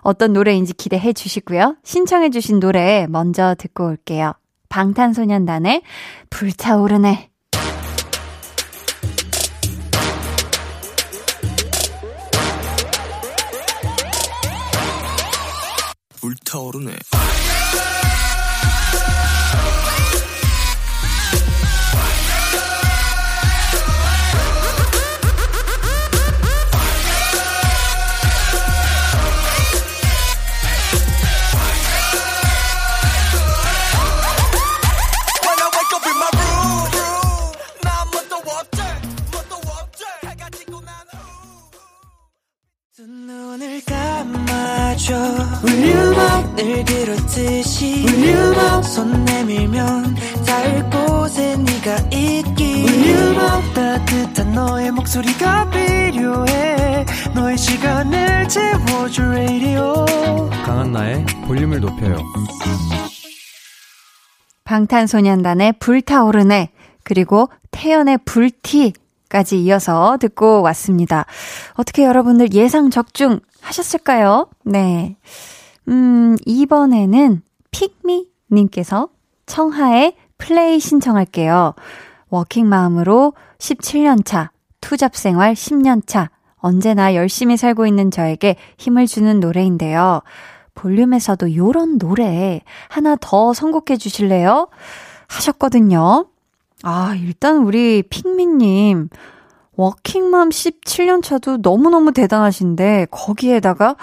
어떤 0.00 0.32
노래인지 0.32 0.72
기대해 0.74 1.12
주시고요. 1.12 1.76
신청해 1.84 2.30
주신 2.30 2.58
노래 2.58 3.06
먼저 3.08 3.54
듣고 3.56 3.86
올게요. 3.86 4.32
방탄소년단의 4.68 5.82
불타오르네. 6.30 7.30
불타오르네. 16.20 16.92
울륨을 45.62 46.84
그렇듯이 46.84 48.04
울륨업 48.06 48.84
손 48.84 49.24
내밀면 49.24 50.16
닿을 50.46 50.90
곳에 50.90 51.56
네가 51.56 51.96
있기 52.12 52.84
울륨업 52.84 53.74
따뜻한 53.74 54.52
너의 54.52 54.90
목소리가 54.92 55.70
필요해 55.70 57.04
너의 57.34 57.58
시간을 57.58 58.48
채워줄 58.48 59.24
radio 59.26 60.04
강한나의 60.64 61.24
볼륨을 61.46 61.80
높여요. 61.80 62.18
방탄소년단의 64.64 65.74
불타오르네 65.80 66.70
그리고 67.02 67.48
태연의 67.70 68.18
불티 68.26 68.92
까지 69.28 69.62
이어서 69.62 70.16
듣고 70.18 70.62
왔습니다. 70.62 71.26
어떻게 71.74 72.04
여러분들 72.04 72.52
예상 72.54 72.90
적중 72.90 73.40
하셨을까요? 73.60 74.48
네. 74.64 75.16
음, 75.88 76.36
이번에는 76.46 77.42
픽미 77.70 78.26
님께서 78.50 79.08
청하의 79.46 80.14
플레이 80.38 80.78
신청할게요. 80.80 81.74
워킹맘으로 82.30 83.34
17년 83.58 84.24
차, 84.24 84.50
투잡 84.80 85.16
생활 85.16 85.54
10년 85.54 86.02
차, 86.06 86.30
언제나 86.56 87.14
열심히 87.14 87.56
살고 87.56 87.86
있는 87.86 88.10
저에게 88.10 88.56
힘을 88.78 89.06
주는 89.06 89.40
노래인데요. 89.40 90.22
볼륨에서도 90.74 91.56
요런 91.56 91.98
노래 91.98 92.62
하나 92.88 93.16
더 93.20 93.52
선곡해 93.52 93.96
주실래요? 93.98 94.68
하셨거든요. 95.26 96.26
아, 96.82 97.14
일단 97.16 97.58
우리 97.58 98.02
픽미님, 98.02 99.08
워킹맘 99.76 100.50
17년 100.50 101.22
차도 101.22 101.58
너무너무 101.58 102.12
대단하신데, 102.12 103.08
거기에다가 103.10 103.96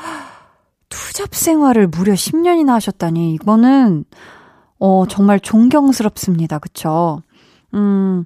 투잡 0.89 1.33
생활을 1.33 1.87
무려 1.87 2.13
10년이나 2.13 2.69
하셨다니, 2.73 3.33
이거는, 3.33 4.05
어, 4.79 5.05
정말 5.07 5.39
존경스럽습니다. 5.39 6.59
그쵸? 6.59 7.21
음, 7.73 8.25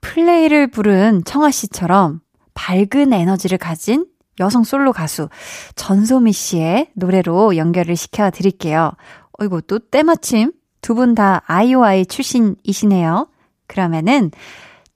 플레이를 0.00 0.70
부른 0.70 1.22
청아 1.24 1.50
씨처럼 1.50 2.20
밝은 2.54 3.12
에너지를 3.12 3.58
가진 3.58 4.06
여성 4.40 4.62
솔로 4.64 4.92
가수 4.92 5.28
전소미 5.74 6.32
씨의 6.32 6.90
노래로 6.94 7.56
연결을 7.56 7.96
시켜 7.96 8.30
드릴게요. 8.30 8.92
어이구, 9.40 9.62
또 9.62 9.78
때마침 9.78 10.52
두 10.80 10.94
분 10.94 11.14
다 11.14 11.42
아이오아이 11.46 12.06
출신이시네요. 12.06 13.28
그러면은 13.68 14.32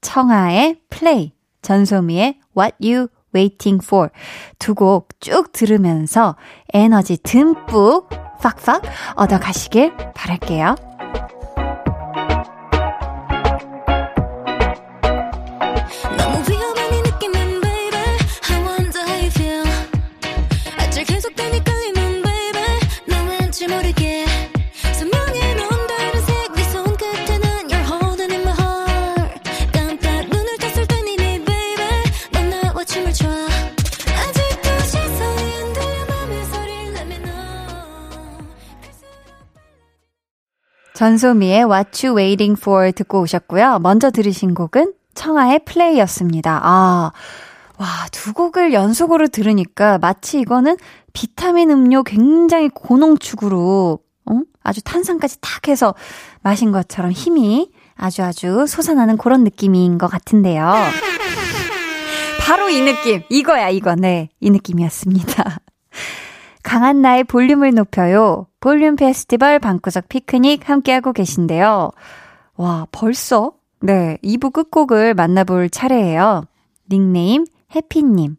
청아의 0.01 0.81
플레이, 0.91 1.33
전소미의 1.63 2.41
What 2.59 2.77
You 2.83 3.07
Waiting 3.35 3.85
For 3.85 4.09
두 4.59 4.75
곡 4.75 5.09
쭉 5.21 5.53
들으면서 5.53 6.37
에너지 6.75 7.17
듬뿍 7.23 8.09
팍팍 8.41 8.83
얻어 9.15 9.39
가시길 9.39 9.95
바랄게요. 10.15 10.92
전소미의 41.03 41.65
What 41.65 42.07
You 42.07 42.17
Waiting 42.17 42.57
For 42.57 42.93
듣고 42.93 43.23
오셨고요. 43.23 43.81
먼저 43.81 44.13
들으신 44.13 44.55
곡은 44.55 44.93
청하의 45.15 45.63
플레이였습니다. 45.65 46.61
아, 46.63 47.11
와, 47.77 47.87
두 48.13 48.33
곡을 48.33 48.73
연속으로 48.73 49.27
들으니까 49.27 49.99
마치 49.99 50.39
이거는 50.39 50.77
비타민 51.13 51.73
음료 51.73 52.05
굉장히 52.05 52.69
고농축으로, 52.69 53.99
어? 54.27 54.41
아주 54.63 54.81
탄산까지 54.85 55.39
탁 55.41 55.67
해서 55.67 55.97
마신 56.41 56.71
것처럼 56.71 57.11
힘이 57.11 57.73
아주 57.97 58.23
아주 58.23 58.65
솟아나는 58.69 59.17
그런 59.17 59.43
느낌인 59.43 59.99
것 59.99 60.07
같은데요. 60.07 60.73
바로 62.47 62.69
이 62.69 62.81
느낌. 62.81 63.25
이거야, 63.29 63.71
이거. 63.71 63.97
네. 63.97 64.29
이 64.39 64.51
느낌이었습니다. 64.51 65.59
강한나의 66.63 67.25
볼륨을 67.25 67.75
높여요. 67.75 68.47
볼륨 68.61 68.97
페스티벌 68.97 69.59
방구석 69.59 70.09
피크닉 70.09 70.69
함께하고 70.69 71.13
계신데요. 71.13 71.91
와, 72.57 72.87
벌써? 72.93 73.53
네, 73.81 74.19
2부 74.23 74.53
끝곡을 74.53 75.15
만나볼 75.15 75.71
차례예요. 75.71 76.45
닉네임 76.91 77.47
해피님. 77.75 78.37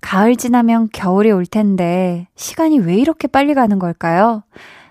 가을 0.00 0.36
지나면 0.36 0.88
겨울이 0.92 1.30
올 1.32 1.46
텐데 1.46 2.28
시간이 2.36 2.78
왜 2.80 2.96
이렇게 2.96 3.26
빨리 3.26 3.54
가는 3.54 3.78
걸까요? 3.78 4.42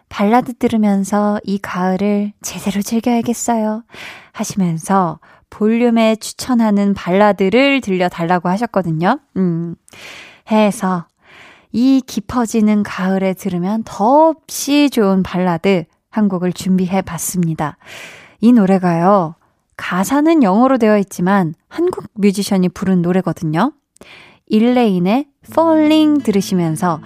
발라드 0.09 0.53
들으면서 0.53 1.39
이 1.43 1.59
가을을 1.59 2.33
제대로 2.41 2.81
즐겨야겠어요. 2.81 3.83
하시면서 4.31 5.19
볼륨에 5.49 6.15
추천하는 6.15 6.93
발라드를 6.93 7.81
들려달라고 7.81 8.49
하셨거든요. 8.49 9.19
음. 9.37 9.75
해서 10.51 11.05
이 11.71 12.01
깊어지는 12.05 12.83
가을에 12.83 13.33
들으면 13.33 13.83
더없이 13.85 14.89
좋은 14.89 15.23
발라드 15.23 15.85
한 16.09 16.27
곡을 16.27 16.53
준비해 16.53 17.01
봤습니다. 17.01 17.77
이 18.39 18.51
노래가요, 18.51 19.35
가사는 19.75 20.43
영어로 20.43 20.77
되어 20.77 20.97
있지만 20.97 21.53
한국 21.67 22.05
뮤지션이 22.13 22.69
부른 22.69 23.01
노래거든요. 23.01 23.73
일레인의 24.47 25.27
Falling 25.49 26.23
들으시면서 26.23 27.01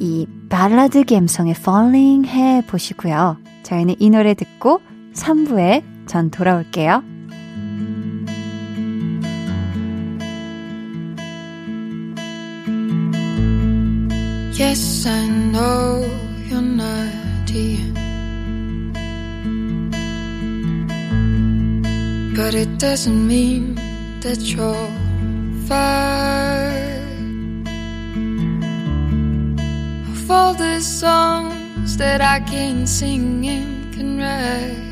이 0.00 0.26
발라드 0.48 1.04
감성의 1.04 1.54
Falling 1.56 2.28
해 2.28 2.62
보시고요. 2.66 3.36
저희는 3.62 3.96
이 3.98 4.10
노래 4.10 4.34
듣고 4.34 4.80
3부에 5.14 5.82
전 6.06 6.30
돌아올게요. 6.30 7.19
Yes, 14.60 15.06
I 15.06 15.26
know 15.26 16.04
you're 16.46 16.60
here. 17.48 17.94
But 22.36 22.54
it 22.54 22.76
doesn't 22.76 23.26
mean 23.26 23.76
that 24.20 24.38
you're 24.52 24.90
far. 25.66 26.60
Of 30.12 30.30
all 30.30 30.52
the 30.52 30.80
songs 30.82 31.96
that 31.96 32.20
I 32.20 32.40
can 32.40 32.86
sing 32.86 33.46
and 33.48 33.94
can 33.94 34.18
write, 34.18 34.89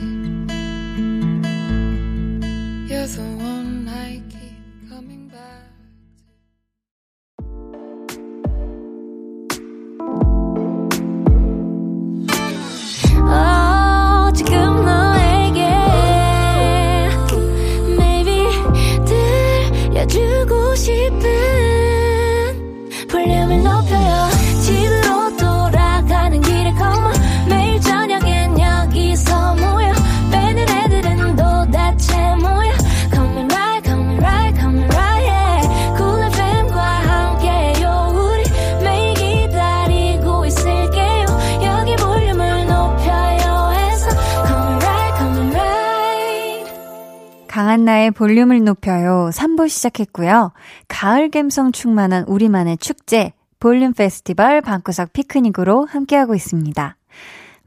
강한나의 48.08 48.10
볼륨을 48.12 48.64
높여요. 48.64 49.30
3부 49.32 49.68
시작했고요. 49.68 50.52
가을 50.88 51.30
감성 51.30 51.72
충만한 51.72 52.24
우리만의 52.24 52.78
축제, 52.78 53.32
볼륨 53.60 53.92
페스티벌 53.92 54.60
방구석 54.60 55.12
피크닉으로 55.12 55.84
함께하고 55.84 56.34
있습니다. 56.34 56.96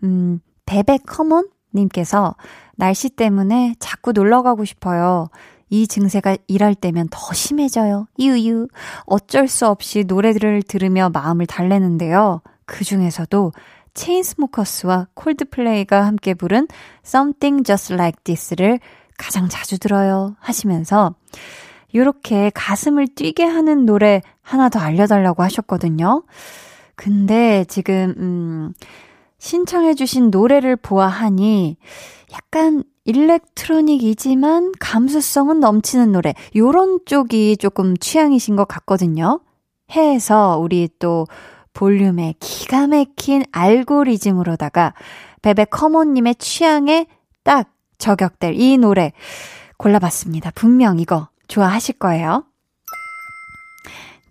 음, 0.04 0.40
베베 0.66 1.00
커먼 1.06 1.48
님께서 1.74 2.36
날씨 2.76 3.10
때문에 3.10 3.76
자꾸 3.80 4.12
놀러 4.12 4.42
가고 4.42 4.66
싶어요. 4.66 5.30
이 5.70 5.88
증세가 5.88 6.36
일할 6.48 6.76
때면 6.76 7.08
더 7.12 7.34
심해져요. 7.34 8.08
유유. 8.20 8.68
어쩔 9.06 9.48
수 9.48 9.68
없이 9.68 10.04
노래들을 10.06 10.64
들으며 10.64 11.10
마음을 11.10 11.46
달래는데요. 11.46 12.42
그 12.66 12.84
중에서도 12.84 13.52
체인스모커스와 13.94 15.08
콜드플레이가 15.14 16.06
함께 16.06 16.34
부른 16.34 16.68
Something 17.06 17.64
Just 17.64 17.94
Like 17.94 18.22
This를 18.24 18.80
가장 19.22 19.48
자주 19.48 19.78
들어요 19.78 20.36
하시면서 20.40 21.14
요렇게 21.94 22.52
가슴을 22.56 23.08
뛰게 23.08 23.44
하는 23.44 23.86
노래 23.86 24.22
하나 24.42 24.70
더 24.70 24.80
알려달라고 24.80 25.44
하셨거든요. 25.44 26.24
근데 26.96 27.64
지금, 27.68 28.16
음, 28.18 28.74
신청해주신 29.38 30.32
노래를 30.32 30.76
보아하니 30.76 31.78
약간 32.34 32.84
일렉트로닉이지만 33.06 34.72
감수성은 34.80 35.60
넘치는 35.60 36.12
노래, 36.12 36.34
요런 36.56 37.00
쪽이 37.06 37.58
조금 37.58 37.98
취향이신 37.98 38.56
것 38.56 38.68
같거든요. 38.68 39.40
해서 39.96 40.58
우리 40.60 40.90
또 41.00 41.28
볼륨의 41.74 42.36
기가 42.40 42.88
막힌 42.88 43.44
알고리즘으로다가 43.52 44.94
베베 45.42 45.66
커먼님의 45.66 46.36
취향에 46.36 47.08
딱 47.44 47.72
저격될 48.02 48.56
이 48.60 48.78
노래 48.78 49.14
골라봤습니다. 49.78 50.52
분명 50.52 51.00
이거 51.00 51.30
좋아하실 51.48 52.00
거예요. 52.00 52.44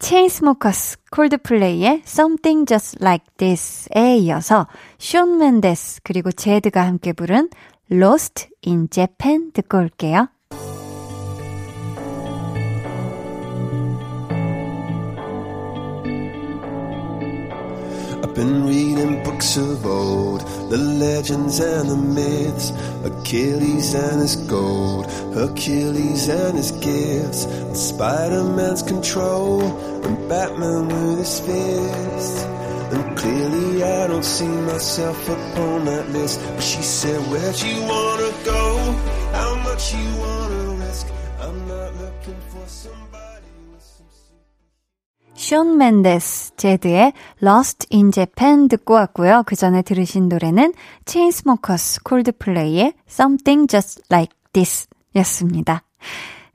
체인스모커스 0.01 0.99
콜드플레이의 1.11 2.03
Something 2.07 2.67
Just 2.67 2.99
Like 3.01 3.27
This에 3.37 4.17
이어서 4.19 4.67
숀 4.99 5.39
멘데스 5.39 6.01
그리고 6.03 6.33
제드가 6.33 6.87
함께 6.87 7.13
부른 7.13 7.51
Lost 7.93 8.49
in 8.67 8.89
Japan 8.91 9.53
듣고 9.53 9.79
올게요. 9.79 10.29
I've 18.31 18.37
been 18.37 18.65
reading 18.65 19.25
books 19.25 19.57
of 19.57 19.85
old, 19.85 20.43
the 20.71 20.79
legends 20.79 21.59
and 21.59 21.91
the 21.91 21.97
myths, 21.97 22.71
Achilles 23.05 23.93
and 23.93 24.21
his 24.21 24.37
gold, 24.37 25.11
Hercules 25.35 26.29
and 26.29 26.57
his 26.57 26.71
gifts, 26.71 27.49
Spider-Man's 27.89 28.83
control, 28.83 29.63
and 30.05 30.29
Batman 30.29 30.87
with 30.87 31.19
his 31.19 31.41
fists. 31.41 32.45
And 32.95 33.19
clearly 33.19 33.83
I 33.83 34.07
don't 34.07 34.25
see 34.25 34.47
myself 34.47 35.29
upon 35.29 35.87
that 35.87 36.09
list. 36.11 36.41
But 36.55 36.63
she 36.63 36.83
said, 36.83 37.21
where'd 37.33 37.61
you 37.61 37.83
wanna 37.83 38.33
go? 38.45 38.93
How 39.33 39.57
much 39.57 39.93
you 39.93 40.07
wanna 40.19 40.40
션 45.41 45.79
멘데스, 45.79 46.55
제드의 46.57 47.15
Lost 47.43 47.87
in 47.91 48.13
Japan 48.13 48.69
듣고 48.69 48.93
왔고요. 48.93 49.43
그 49.47 49.57
전에 49.57 49.81
들으신 49.81 50.29
노래는 50.29 50.75
체인스모커스 51.07 52.03
콜드플레이의 52.03 52.93
Something 53.09 53.67
Just 53.67 54.03
Like 54.13 54.37
This 54.53 54.87
였습니다. 55.17 55.83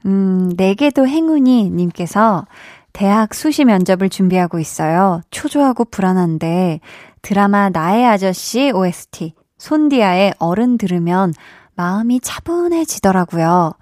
음, 0.06 0.52
내게도 0.56 1.08
행운이 1.08 1.72
님께서 1.72 2.46
대학 2.94 3.34
수시 3.34 3.66
면접을 3.66 4.10
준비하고 4.10 4.60
있어요. 4.60 5.20
초조하고 5.32 5.86
불안한데 5.86 6.80
드라마 7.24 7.70
나의 7.70 8.06
아저씨 8.06 8.70
OST 8.70 9.34
손디아의 9.58 10.36
어른 10.38 10.78
들으면 10.78 11.34
마음이 11.74 12.20
차분해지더라고요. 12.20 13.74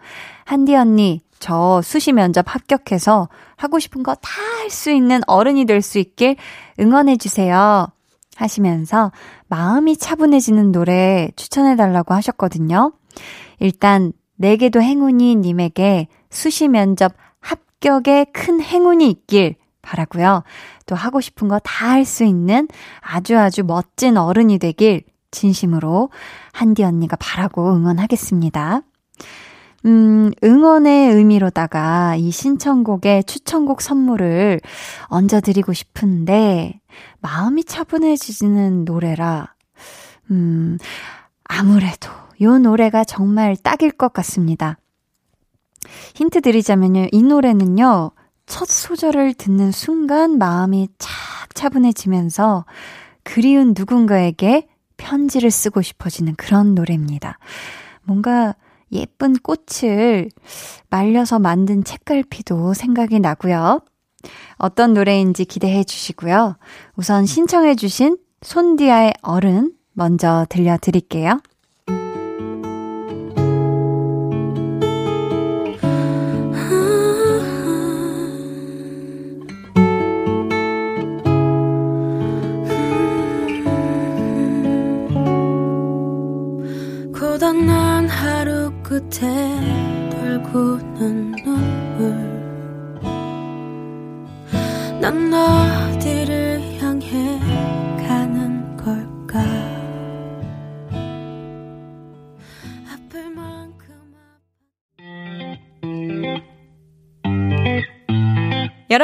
한디 0.45 0.75
언니, 0.75 1.21
저 1.43 1.81
수시 1.83 2.13
면접 2.13 2.45
합격해서 2.47 3.27
하고 3.57 3.77
싶은 3.77 4.01
거 4.01 4.15
다 4.15 4.31
할 4.61 4.69
수 4.69 4.91
있는 4.91 5.19
어른이 5.27 5.65
될 5.65 5.81
수 5.81 5.99
있길 5.99 6.37
응원해 6.79 7.17
주세요. 7.17 7.87
하시면서 8.37 9.11
마음이 9.49 9.97
차분해지는 9.97 10.71
노래 10.71 11.31
추천해달라고 11.35 12.13
하셨거든요. 12.13 12.93
일단, 13.59 14.13
내게도 14.37 14.81
행운이 14.81 15.35
님에게 15.35 16.07
수시 16.29 16.69
면접 16.69 17.13
합격에 17.41 18.27
큰 18.31 18.61
행운이 18.61 19.09
있길 19.09 19.55
바라고요. 19.81 20.43
또 20.85 20.95
하고 20.95 21.19
싶은 21.19 21.49
거 21.49 21.59
다 21.59 21.89
할 21.89 22.05
수 22.05 22.23
있는 22.23 22.69
아주 23.01 23.37
아주 23.37 23.65
멋진 23.65 24.15
어른이 24.15 24.59
되길 24.59 25.03
진심으로 25.31 26.09
한디 26.53 26.85
언니가 26.85 27.17
바라고 27.17 27.75
응원하겠습니다. 27.75 28.83
음, 29.85 30.31
응원의 30.43 31.13
의미로다가 31.13 32.15
이 32.15 32.31
신청곡의 32.31 33.25
추천곡 33.25 33.81
선물을 33.81 34.61
얹어드리고 35.07 35.73
싶은데, 35.73 36.79
마음이 37.21 37.63
차분해지는 37.65 38.85
노래라, 38.85 39.53
음, 40.31 40.77
아무래도 41.43 42.09
요 42.41 42.57
노래가 42.57 43.03
정말 43.03 43.55
딱일 43.55 43.91
것 43.91 44.13
같습니다. 44.13 44.77
힌트 46.15 46.41
드리자면요, 46.41 47.07
이 47.11 47.23
노래는요, 47.23 48.11
첫 48.45 48.67
소절을 48.67 49.33
듣는 49.33 49.71
순간 49.71 50.37
마음이 50.37 50.89
착 50.97 51.55
차분해지면서 51.55 52.65
그리운 53.23 53.73
누군가에게 53.77 54.67
편지를 54.97 55.51
쓰고 55.51 55.81
싶어지는 55.81 56.35
그런 56.35 56.75
노래입니다. 56.75 57.37
뭔가 58.03 58.55
예쁜 58.93 59.35
꽃을 59.35 60.29
말려서 60.89 61.39
만든 61.39 61.83
책갈피도 61.83 62.73
생각이 62.73 63.19
나고요. 63.19 63.81
어떤 64.57 64.93
노래인지 64.93 65.45
기대해 65.45 65.83
주시고요. 65.83 66.57
우선 66.95 67.25
신청해 67.25 67.75
주신 67.75 68.17
손디아의 68.41 69.13
어른 69.21 69.73
먼저 69.93 70.45
들려드릴게요. 70.49 71.39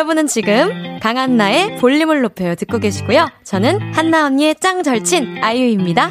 여러분은 0.10 0.26
지금 0.26 1.00
강한나의 1.02 1.78
볼륨을 1.78 2.24
높여요 2.24 2.56
듣고 2.56 2.80
계시고요. 2.80 3.28
저는 3.44 3.94
한나 3.94 4.26
언니의 4.26 4.56
짱 4.56 4.82
절친 4.82 5.44
아이유입니다. 5.44 6.10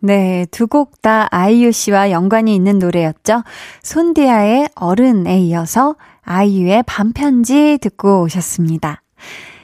네, 0.00 0.46
두 0.50 0.66
곡 0.66 1.00
다 1.00 1.26
아이유 1.30 1.72
씨와 1.72 2.10
연관이 2.10 2.54
있는 2.54 2.78
노래였죠. 2.78 3.42
손디아의 3.82 4.68
어른에 4.74 5.40
이어서 5.40 5.96
아이유의 6.22 6.82
반편지 6.86 7.78
듣고 7.80 8.22
오셨습니다. 8.24 9.02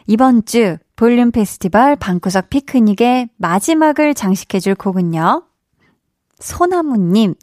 이번 0.06 0.46
주 0.46 0.78
볼륨 0.96 1.30
페스티벌 1.30 1.94
방구석 1.96 2.48
피크닉의 2.48 3.28
마지막을 3.36 4.14
장식해줄 4.14 4.76
곡은요. 4.76 5.42
소나무님, 6.38 7.34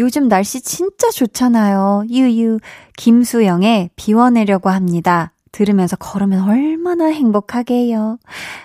요즘 0.00 0.28
날씨 0.28 0.60
진짜 0.60 1.10
좋잖아요. 1.10 2.04
유유, 2.10 2.58
김수영의 2.96 3.90
비워내려고 3.96 4.70
합니다. 4.70 5.32
들으면서 5.52 5.96
걸으면 5.96 6.48
얼마나 6.48 7.06
행복하게요. 7.06 8.18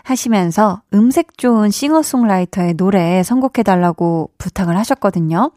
하시면서 0.03 0.81
음색 0.93 1.37
좋은 1.37 1.71
싱어송라이터의 1.71 2.75
노래 2.75 3.21
선곡해달라고 3.23 4.31
부탁을 4.37 4.77
하셨거든요. 4.77 5.51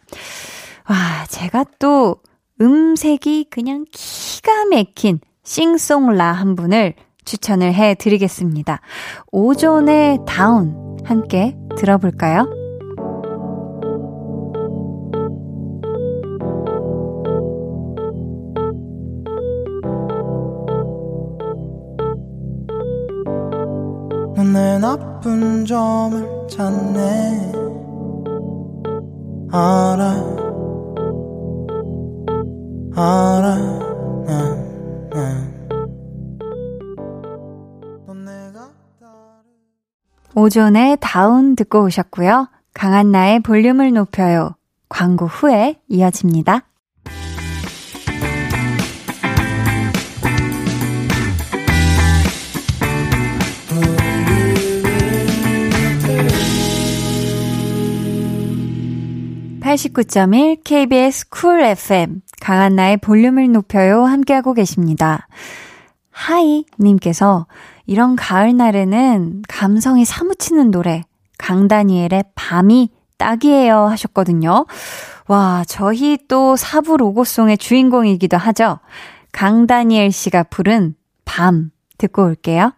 와, 0.88 0.96
제가 1.28 1.64
또 1.78 2.16
음색이 2.60 3.46
그냥 3.50 3.84
기가 3.92 4.64
막힌 4.64 5.20
싱송라 5.44 6.32
한 6.32 6.56
분을 6.56 6.94
추천을 7.24 7.74
해 7.74 7.94
드리겠습니다. 7.94 8.80
오존의 9.30 10.20
다운 10.26 10.96
함께 11.04 11.56
들어볼까요? 11.76 12.57
내 24.78 24.80
나쁜 24.80 25.64
점을 25.64 26.46
찾네 26.48 27.52
알아 29.50 30.14
알아. 32.94 33.78
오전에 40.36 40.96
다운 41.00 41.56
듣고 41.56 41.82
오셨고요. 41.82 42.48
강한나의 42.72 43.40
볼륨을 43.40 43.92
높여요. 43.92 44.54
광고 44.88 45.26
후에 45.26 45.80
이어집니다. 45.88 46.67
89.1 59.68 60.64
KBS 60.64 61.28
Cool 61.28 61.60
FM 61.60 62.22
강한나의 62.40 62.96
볼륨을 62.96 63.52
높여요 63.52 64.04
함께하고 64.04 64.54
계십니다. 64.54 65.28
하이 66.10 66.64
님께서 66.80 67.46
이런 67.84 68.16
가을 68.16 68.56
날에는 68.56 69.42
감성이 69.46 70.06
사무치는 70.06 70.70
노래 70.70 71.02
강다니엘의 71.36 72.24
밤이 72.34 72.88
딱이에요 73.18 73.88
하셨거든요. 73.88 74.64
와, 75.26 75.64
저희 75.68 76.16
또 76.28 76.56
4부 76.56 76.96
로고송의 76.96 77.58
주인공이기도 77.58 78.38
하죠. 78.38 78.78
강다니엘 79.32 80.12
씨가 80.12 80.44
부른 80.44 80.94
밤 81.26 81.70
듣고 81.98 82.24
올게요. 82.24 82.72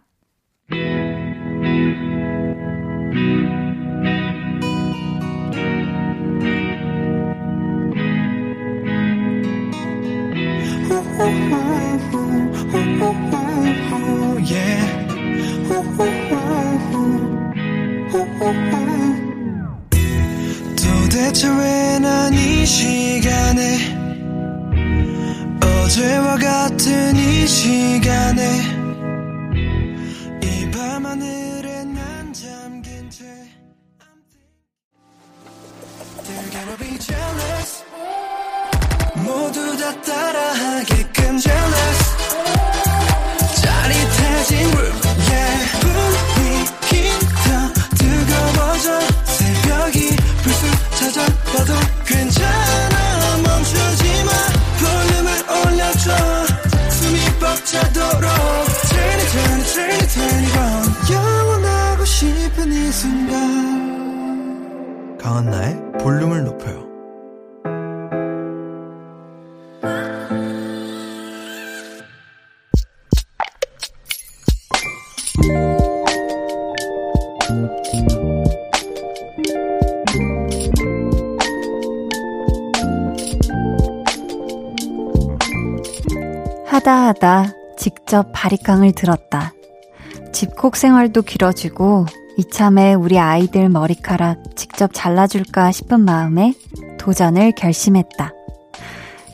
도대체 20.75 21.47
왜 21.49 21.99
난 21.99 22.33
이 22.33 22.65
시간에 22.65 23.77
어제와 25.61 26.37
같은 26.37 27.15
이 27.15 27.47
시간에 27.47 28.70
바리깡을 88.51 88.91
들었다. 88.93 89.53
집콕 90.33 90.75
생활도 90.75 91.21
길어지고 91.21 92.05
이참에 92.37 92.93
우리 92.93 93.17
아이들 93.19 93.69
머리카락 93.69 94.55
직접 94.55 94.91
잘라줄까 94.93 95.71
싶은 95.71 96.01
마음에 96.01 96.53
도전을 96.97 97.53
결심했다. 97.53 98.31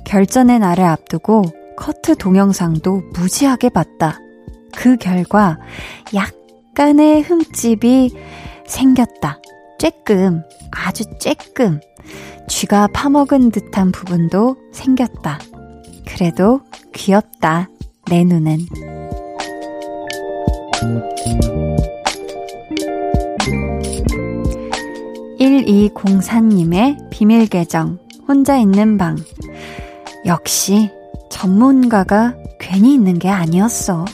결전의 0.05 0.59
날을 0.59 0.83
앞두고 0.83 1.43
커트 1.77 2.15
동영상도 2.15 3.03
무지하게 3.13 3.69
봤다. 3.69 4.19
그 4.75 4.97
결과 4.97 5.57
약간의 6.13 7.23
흠집이 7.23 8.15
생겼다. 8.67 9.39
쬐끔, 9.79 10.43
아주 10.71 11.03
쬐끔. 11.19 11.79
쥐가 12.47 12.87
파먹은 12.93 13.51
듯한 13.51 13.91
부분도 13.91 14.55
생겼다. 14.71 15.39
그래도 16.07 16.61
귀엽다. 16.93 17.69
내 18.09 18.23
눈은. 18.23 18.96
1204님의 25.65 27.09
비밀 27.09 27.47
계정, 27.47 27.99
혼자 28.27 28.57
있는 28.57 28.97
방. 28.97 29.17
역시 30.25 30.89
전문가가 31.29 32.35
괜히 32.59 32.93
있는 32.93 33.19
게 33.19 33.29
아니었어. 33.29 34.05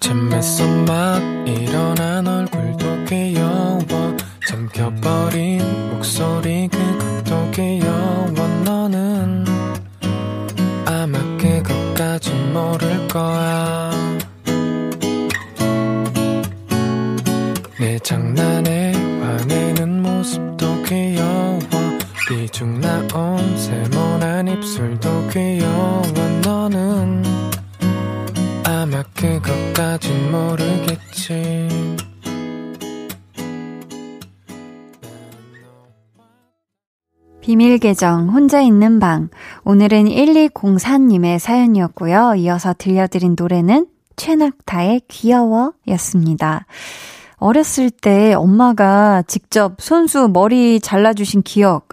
잠에서 0.00 0.64
막 0.86 1.20
일어난 1.46 2.26
얼굴도 2.26 3.04
귀여워 3.08 3.78
잠겨버린 4.48 5.60
목소리 5.90 6.68
그것도 6.68 7.50
귀여워 7.50 8.46
너는 8.64 9.44
아마 10.86 11.18
그것까지 11.38 12.32
모를 12.52 13.08
거야 13.08 13.85
비중 22.56 22.80
나온 22.80 23.58
세모난 23.58 24.48
입술도 24.48 25.28
귀여워 25.28 26.00
너는 26.42 27.22
아마 28.64 29.02
그것까진 29.14 30.32
모르겠지 30.32 31.68
비밀 37.42 37.76
계정 37.76 38.30
혼자 38.30 38.62
있는 38.62 39.00
방 39.00 39.28
오늘은 39.64 40.06
1204님의 40.06 41.38
사연이었고요. 41.38 42.36
이어서 42.36 42.72
들려드린 42.72 43.36
노래는 43.38 43.86
최낙타의 44.16 45.02
귀여워 45.08 45.74
였습니다. 45.88 46.64
어렸을 47.36 47.90
때 47.90 48.32
엄마가 48.32 49.24
직접 49.26 49.74
손수 49.78 50.30
머리 50.32 50.80
잘라주신 50.80 51.42
기억 51.42 51.88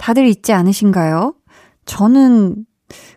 다들 0.00 0.26
있지 0.26 0.54
않으신가요? 0.54 1.34
저는 1.84 2.64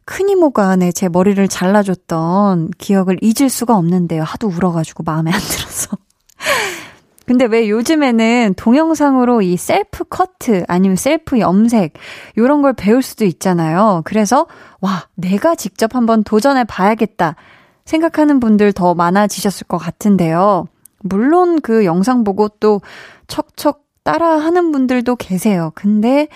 큰 0.04 0.28
이모가 0.28 0.76
네, 0.76 0.92
제 0.92 1.08
머리를 1.08 1.48
잘라줬던 1.48 2.72
기억을 2.78 3.18
잊을 3.22 3.50
수가 3.50 3.78
없는데요. 3.78 4.22
하도 4.24 4.50
울어가지고 4.50 5.04
마음에 5.04 5.32
안 5.32 5.40
들어서. 5.40 5.98
근데 7.26 7.46
왜 7.46 7.70
요즘에는 7.70 8.56
동영상으로 8.58 9.42
이 9.44 9.56
셀프 9.56 10.04
커트 10.04 10.66
아니면 10.68 10.98
셀프 10.98 11.40
염색 11.40 11.94
요런 12.38 12.62
걸 12.62 12.74
배울 12.74 13.02
수도 13.02 13.24
있잖아요. 13.24 14.02
그래서 14.04 14.46
와, 14.82 15.08
내가 15.16 15.56
직접 15.56 15.96
한번 15.96 16.26
도전해 16.26 16.66
봐야겠다 16.66 17.38
생각하는 17.86 18.42
분들 18.42 18.74
더 18.74 18.94
많아지셨을 18.94 19.68
것 19.68 19.78
같은데요. 19.78 20.68
물론 21.00 21.62
그 21.62 21.86
영상 21.86 22.26
보고 22.26 22.50
또 22.50 22.82
척척 23.28 23.84
따라 24.04 24.38
하는 24.38 24.74
분들도 24.74 25.16
계세요. 25.16 25.72
근데 25.76 26.28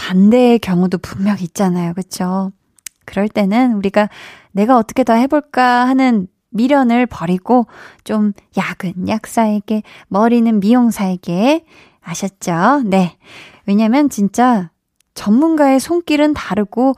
반대의 0.00 0.58
경우도 0.58 0.96
분명 0.98 1.36
있잖아요. 1.40 1.92
그쵸? 1.92 2.52
그럴 3.04 3.28
때는 3.28 3.74
우리가 3.74 4.08
내가 4.50 4.78
어떻게 4.78 5.04
더 5.04 5.12
해볼까 5.12 5.86
하는 5.86 6.26
미련을 6.48 7.06
버리고 7.06 7.66
좀 8.02 8.32
약은 8.56 9.08
약사에게, 9.08 9.82
머리는 10.08 10.58
미용사에게 10.58 11.66
아셨죠? 12.00 12.82
네. 12.86 13.18
왜냐면 13.66 14.08
진짜 14.08 14.70
전문가의 15.12 15.78
손길은 15.78 16.32
다르고 16.32 16.94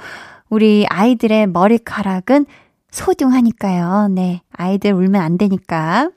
우리 0.48 0.86
아이들의 0.88 1.48
머리카락은 1.48 2.46
소중하니까요. 2.92 4.08
네. 4.12 4.42
아이들 4.52 4.92
울면 4.92 5.20
안 5.20 5.38
되니까. 5.38 6.10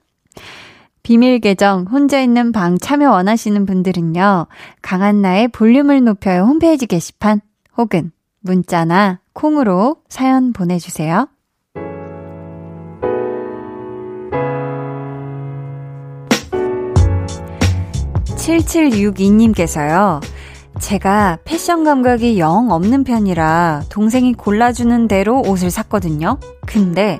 비밀 1.05 1.39
계정 1.39 1.85
혼자 1.85 2.19
있는 2.19 2.51
방 2.51 2.79
참여 2.79 3.11
원하시는 3.11 3.67
분들은요. 3.67 4.47
강한나의 4.81 5.49
볼륨을 5.49 6.03
높여요 6.03 6.45
홈페이지 6.45 6.87
게시판 6.87 7.41
혹은 7.77 8.11
문자나 8.39 9.19
콩으로 9.31 9.97
사연 10.09 10.51
보내주세요. 10.51 11.27
7762님께서요. 18.25 20.21
제가 20.79 21.39
패션 21.45 21.83
감각이 21.83 22.37
영 22.37 22.69
없는 22.69 23.03
편이라 23.05 23.83
동생이 23.89 24.33
골라주는 24.33 25.07
대로 25.07 25.41
옷을 25.41 25.71
샀거든요. 25.71 26.37
근데 26.65 27.19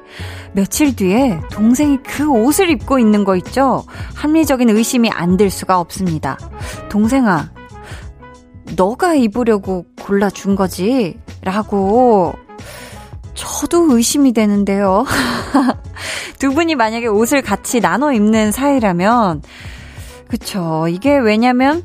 며칠 0.53 0.95
뒤에 0.95 1.39
동생이 1.51 1.99
그 2.03 2.29
옷을 2.29 2.69
입고 2.69 2.99
있는 2.99 3.23
거 3.23 3.35
있죠? 3.37 3.85
합리적인 4.15 4.69
의심이 4.69 5.09
안 5.09 5.35
들 5.37 5.49
수가 5.49 5.79
없습니다. 5.79 6.37
동생아, 6.89 7.49
너가 8.77 9.15
입으려고 9.15 9.85
골라준 10.01 10.55
거지? 10.55 11.19
라고 11.41 12.33
저도 13.33 13.93
의심이 13.95 14.31
되는데요. 14.31 15.05
두 16.39 16.53
분이 16.53 16.75
만약에 16.75 17.07
옷을 17.07 17.41
같이 17.41 17.81
나눠 17.81 18.13
입는 18.13 18.51
사이라면 18.53 19.41
그쵸. 20.29 20.87
이게 20.89 21.17
왜냐면 21.17 21.83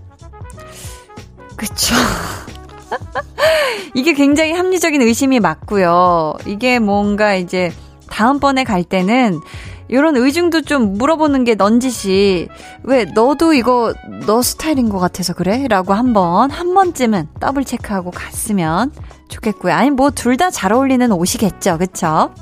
그쵸. 1.61 1.95
이게 3.95 4.15
굉장히 4.15 4.53
합리적인 4.53 5.03
의심이 5.03 5.41
맞고요. 5.41 6.35
이게 6.47 6.79
뭔가 6.79 7.35
이제 7.35 7.71
다음번에 8.09 8.65
갈 8.65 8.83
때는 8.83 9.41
이런 9.89 10.17
의중도 10.17 10.63
좀 10.63 10.95
물어보는 10.95 11.45
게 11.45 11.57
넌지시 11.57 12.49
왜 12.85 13.05
너도 13.05 13.53
이거 13.53 13.93
너 14.27 14.41
스타일인 14.41 14.89
것 14.89 14.99
같아서 14.99 15.35
그래? 15.35 15.67
라고 15.69 15.93
한번 15.93 16.51
한 16.51 16.73
번쯤은 16.73 17.29
더블 17.41 17.65
체크하고 17.67 18.11
갔으면 18.11 18.91
좋겠고요. 19.29 19.75
아니 19.75 19.91
뭐 19.91 20.11
둘 20.11 20.39
다 20.39 20.51
잘 20.51 20.73
어울리는 20.73 21.13
옷이겠죠. 21.13 21.77
그쵸? 21.77 22.33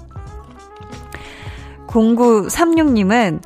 0936님은 1.88 3.40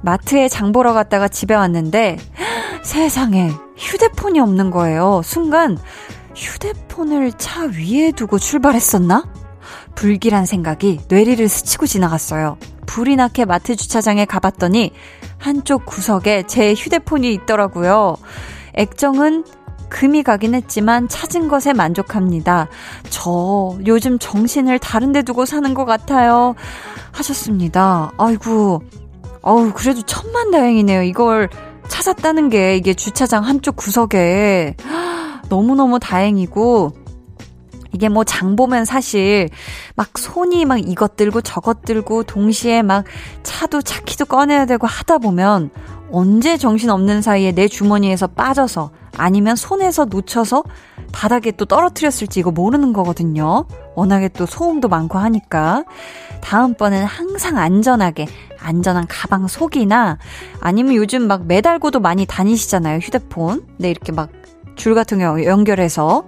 마트에 0.00 0.48
장 0.48 0.72
보러 0.72 0.92
갔다가 0.94 1.28
집에 1.28 1.54
왔는데 1.54 2.18
세상에 2.82 3.52
휴대폰이 3.82 4.40
없는 4.40 4.70
거예요. 4.70 5.20
순간 5.24 5.76
휴대폰을 6.34 7.32
차 7.32 7.64
위에 7.64 8.12
두고 8.12 8.38
출발했었나? 8.38 9.24
불길한 9.94 10.46
생각이 10.46 11.00
뇌리를 11.08 11.46
스치고 11.48 11.86
지나갔어요. 11.86 12.56
불이 12.86 13.16
나게 13.16 13.44
마트 13.44 13.76
주차장에 13.76 14.24
가봤더니 14.24 14.92
한쪽 15.38 15.84
구석에 15.84 16.44
제 16.46 16.72
휴대폰이 16.74 17.32
있더라고요. 17.34 18.16
액정은 18.74 19.44
금이 19.88 20.22
가긴 20.22 20.54
했지만 20.54 21.08
찾은 21.08 21.48
것에 21.48 21.74
만족합니다. 21.74 22.68
저 23.10 23.76
요즘 23.86 24.18
정신을 24.18 24.78
다른 24.78 25.12
데 25.12 25.22
두고 25.22 25.44
사는 25.44 25.74
것 25.74 25.84
같아요. 25.84 26.54
하셨습니다. 27.12 28.10
아이고, 28.16 28.82
어우, 29.42 29.72
그래도 29.74 30.00
천만 30.02 30.50
다행이네요. 30.50 31.02
이걸 31.02 31.50
찾았다는 31.88 32.48
게 32.50 32.76
이게 32.76 32.94
주차장 32.94 33.44
한쪽 33.44 33.76
구석에 33.76 34.76
너무너무 35.48 35.98
다행이고 35.98 37.01
이게 37.92 38.08
뭐 38.08 38.24
장 38.24 38.56
보면 38.56 38.84
사실 38.84 39.48
막 39.94 40.16
손이 40.18 40.64
막 40.64 40.78
이것 40.78 41.16
들고 41.16 41.42
저것 41.42 41.82
들고 41.82 42.22
동시에 42.24 42.82
막 42.82 43.04
차도 43.42 43.82
차키도 43.82 44.24
꺼내야 44.26 44.66
되고 44.66 44.86
하다 44.86 45.18
보면 45.18 45.70
언제 46.10 46.56
정신 46.56 46.90
없는 46.90 47.22
사이에 47.22 47.52
내 47.52 47.68
주머니에서 47.68 48.26
빠져서 48.28 48.90
아니면 49.16 49.56
손에서 49.56 50.06
놓쳐서 50.06 50.64
바닥에 51.12 51.50
또 51.52 51.64
떨어뜨렸을지 51.66 52.40
이거 52.40 52.50
모르는 52.50 52.92
거거든요. 52.92 53.66
워낙에 53.94 54.28
또 54.28 54.46
소음도 54.46 54.88
많고 54.88 55.18
하니까. 55.18 55.84
다음번엔 56.40 57.04
항상 57.04 57.58
안전하게 57.58 58.26
안전한 58.58 59.06
가방 59.08 59.46
속이나 59.46 60.18
아니면 60.60 60.94
요즘 60.94 61.28
막 61.28 61.46
매달고도 61.46 62.00
많이 62.00 62.26
다니시잖아요. 62.26 62.98
휴대폰. 62.98 63.66
네, 63.78 63.90
이렇게 63.90 64.12
막 64.12 64.30
줄 64.74 64.94
같은 64.94 65.18
경우 65.18 65.44
연결해서 65.44 66.24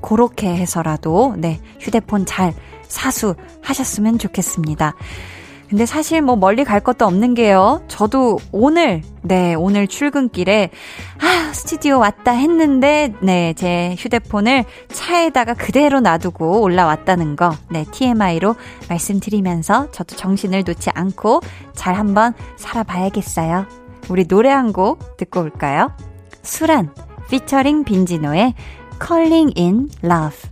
그렇게 0.00 0.48
해서라도 0.48 1.34
네, 1.36 1.60
휴대폰 1.80 2.26
잘 2.26 2.54
사수하셨으면 2.88 4.18
좋겠습니다. 4.18 4.94
근데 5.68 5.84
사실 5.84 6.22
뭐 6.22 6.34
멀리 6.34 6.64
갈 6.64 6.80
것도 6.80 7.04
없는 7.04 7.34
게요. 7.34 7.82
저도 7.88 8.38
오늘, 8.52 9.02
네, 9.20 9.54
오늘 9.54 9.86
출근길에, 9.86 10.70
아, 11.20 11.52
스튜디오 11.52 11.98
왔다 11.98 12.32
했는데, 12.32 13.12
네, 13.20 13.52
제 13.52 13.94
휴대폰을 13.98 14.64
차에다가 14.90 15.52
그대로 15.52 16.00
놔두고 16.00 16.62
올라왔다는 16.62 17.36
거, 17.36 17.50
네, 17.68 17.84
TMI로 17.90 18.54
말씀드리면서 18.88 19.90
저도 19.90 20.16
정신을 20.16 20.64
놓지 20.66 20.88
않고 20.94 21.42
잘 21.74 21.94
한번 21.96 22.32
살아봐야겠어요. 22.56 23.66
우리 24.08 24.26
노래 24.26 24.48
한 24.48 24.72
곡 24.72 25.18
듣고 25.18 25.40
올까요? 25.40 25.92
수란, 26.42 26.94
피처링 27.28 27.84
빈지노의 27.84 28.54
Calling 28.98 29.52
in 29.56 29.90
Love. 30.02 30.48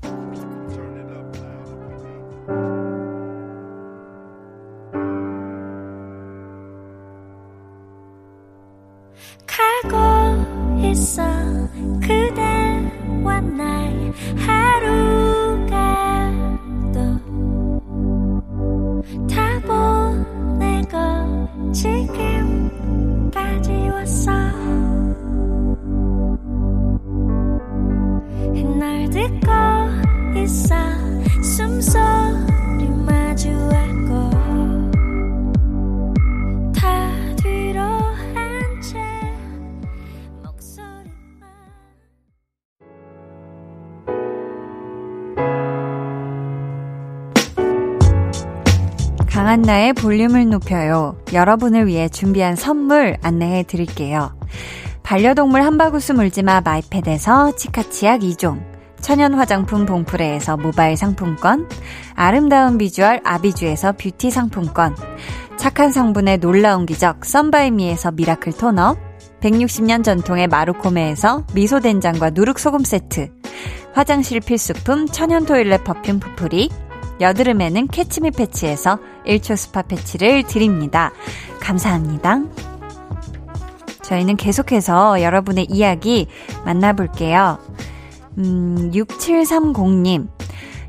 가고 9.46 10.80
있어 10.80 11.22
그대와 12.00 13.40
나의 13.40 14.12
하루가 14.36 15.76
또 16.92 16.98
다 19.28 19.60
보내고 19.60 20.96
지금 21.72 22.55
강한나의 49.46 49.92
볼륨을 49.92 50.48
높여요. 50.48 51.16
여러분을 51.32 51.86
위해 51.86 52.08
준비한 52.08 52.56
선물 52.56 53.16
안내해 53.22 53.62
드릴게요. 53.62 54.34
반려동물 55.02 55.62
한바구스 55.62 56.12
물지마 56.12 56.62
마이패드에서 56.62 57.54
치카치약 57.54 58.22
2종, 58.22 58.75
천연 59.06 59.34
화장품 59.34 59.86
봉프레에서 59.86 60.56
모바일 60.56 60.96
상품권, 60.96 61.68
아름다운 62.16 62.76
비주얼 62.76 63.20
아비주에서 63.22 63.92
뷰티 63.92 64.32
상품권, 64.32 64.96
착한 65.56 65.92
성분의 65.92 66.38
놀라운 66.38 66.86
기적 66.86 67.24
썬바이미에서 67.24 68.10
미라클 68.10 68.54
토너, 68.54 68.96
160년 69.40 70.02
전통의 70.02 70.48
마루코메에서 70.48 71.44
미소된장과 71.54 72.30
누룩소금 72.30 72.82
세트, 72.82 73.30
화장실 73.94 74.40
필수품 74.40 75.06
천연 75.06 75.46
토일렛 75.46 75.84
퍼퓸 75.84 76.18
푸풀이, 76.18 76.68
여드름에는 77.20 77.86
캐치미 77.86 78.32
패치에서 78.32 78.98
1초 79.24 79.56
스파 79.56 79.82
패치를 79.82 80.42
드립니다. 80.48 81.12
감사합니다. 81.60 82.40
저희는 84.02 84.36
계속해서 84.36 85.22
여러분의 85.22 85.66
이야기 85.70 86.26
만나볼게요. 86.64 87.60
음, 88.38 88.90
6730님. 88.92 90.28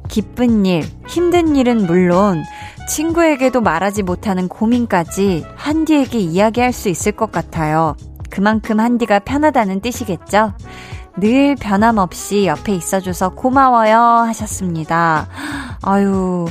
기쁜 0.07 0.65
일, 0.65 0.85
힘든 1.07 1.55
일은 1.55 1.85
물론 1.85 2.43
친구에게도 2.87 3.59
말하지 3.61 4.03
못하는 4.03 4.47
고민까지 4.47 5.45
한디에게 5.55 6.17
이야기할 6.17 6.71
수 6.71 6.89
있을 6.89 7.11
것 7.11 7.31
같아요. 7.31 7.95
그만큼 8.29 8.79
한디가 8.79 9.19
편하다는 9.19 9.81
뜻이겠죠? 9.81 10.53
늘 11.17 11.55
변함없이 11.55 12.45
옆에 12.45 12.73
있어줘서 12.73 13.29
고마워요 13.29 13.97
하셨습니다. 13.97 15.27
아유, 15.81 16.45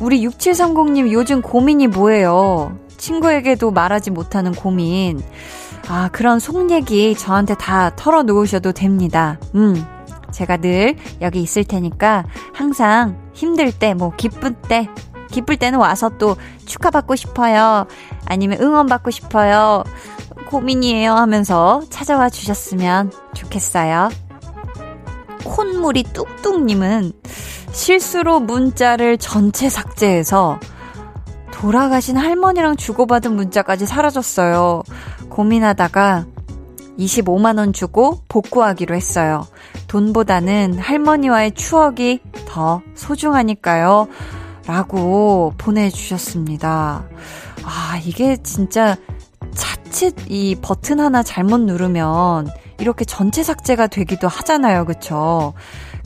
우리 0.00 0.26
6730님 0.26 1.12
요즘 1.12 1.40
고민이 1.40 1.86
뭐예요? 1.86 2.76
친구에게도 2.96 3.70
말하지 3.70 4.10
못하는 4.10 4.52
고민. 4.52 5.22
아, 5.88 6.08
그런 6.12 6.38
속 6.38 6.70
얘기 6.70 7.14
저한테 7.14 7.54
다 7.54 7.94
털어놓으셔도 7.96 8.72
됩니다. 8.72 9.38
음. 9.54 9.84
제가 10.32 10.56
늘 10.56 10.96
여기 11.20 11.40
있을 11.42 11.64
테니까 11.64 12.24
항상 12.52 13.16
힘들 13.32 13.70
때, 13.70 13.94
뭐 13.94 14.12
기쁠 14.16 14.54
때, 14.62 14.88
기쁠 15.30 15.56
때는 15.56 15.78
와서 15.78 16.10
또 16.18 16.36
축하받고 16.66 17.16
싶어요. 17.16 17.86
아니면 18.26 18.60
응원받고 18.60 19.10
싶어요. 19.10 19.84
고민이에요 20.48 21.12
하면서 21.12 21.82
찾아와 21.88 22.28
주셨으면 22.28 23.10
좋겠어요. 23.34 24.10
콧물이 25.44 26.04
뚝뚝님은 26.12 27.12
실수로 27.72 28.40
문자를 28.40 29.18
전체 29.18 29.68
삭제해서 29.68 30.60
돌아가신 31.52 32.16
할머니랑 32.16 32.76
주고받은 32.76 33.34
문자까지 33.34 33.86
사라졌어요. 33.86 34.82
고민하다가 35.30 36.26
25만원 36.98 37.72
주고 37.72 38.20
복구하기로 38.28 38.94
했어요. 38.94 39.46
돈보다는 39.92 40.78
할머니와의 40.78 41.52
추억이 41.52 42.20
더 42.48 42.80
소중하니까요. 42.94 44.08
라고 44.66 45.52
보내주셨습니다. 45.58 47.04
아, 47.62 48.00
이게 48.02 48.38
진짜 48.42 48.96
자칫 49.52 50.14
이 50.28 50.56
버튼 50.62 50.98
하나 50.98 51.22
잘못 51.22 51.60
누르면 51.60 52.48
이렇게 52.78 53.04
전체 53.04 53.42
삭제가 53.42 53.88
되기도 53.88 54.28
하잖아요. 54.28 54.86
그쵸? 54.86 55.52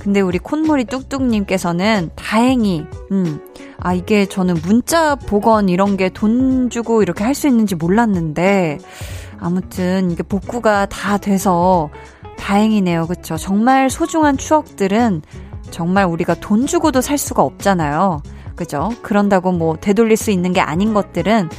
근데 0.01 0.21
우리 0.21 0.39
콧물이 0.39 0.87
뚝뚝님께서는 0.87 2.11
다행히, 2.17 2.85
음, 3.13 3.41
아, 3.79 3.95
이게 3.95 4.27
저는 4.27 4.57
문자 4.65 5.15
복원 5.15 5.69
이런 5.69 5.97
게 5.97 6.09
돈 6.09 6.71
주고 6.71 7.03
이렇게 7.03 7.23
할 7.23 7.37
수 7.37 7.47
있는지 7.47 7.77
몰랐는데, 7.77 8.79
아무튼 9.39 10.11
이게 10.11 10.23
복구가 10.23 10.87
다 10.87 11.19
돼서 11.19 11.91
다행이네요. 12.39 13.07
그쵸? 13.07 13.37
정말 13.37 13.91
소중한 13.91 14.37
추억들은 14.37 15.23
정말 15.71 16.05
우리가 16.07 16.35
돈 16.35 16.67
주고도 16.67 17.01
살 17.01 17.19
수가 17.19 17.43
없잖아요. 17.43 18.23
그죠? 18.55 18.91
그런다고 19.03 19.53
뭐 19.53 19.77
되돌릴 19.77 20.17
수 20.17 20.31
있는 20.31 20.53
게 20.53 20.61
아닌 20.61 20.95
것들은 20.95 21.51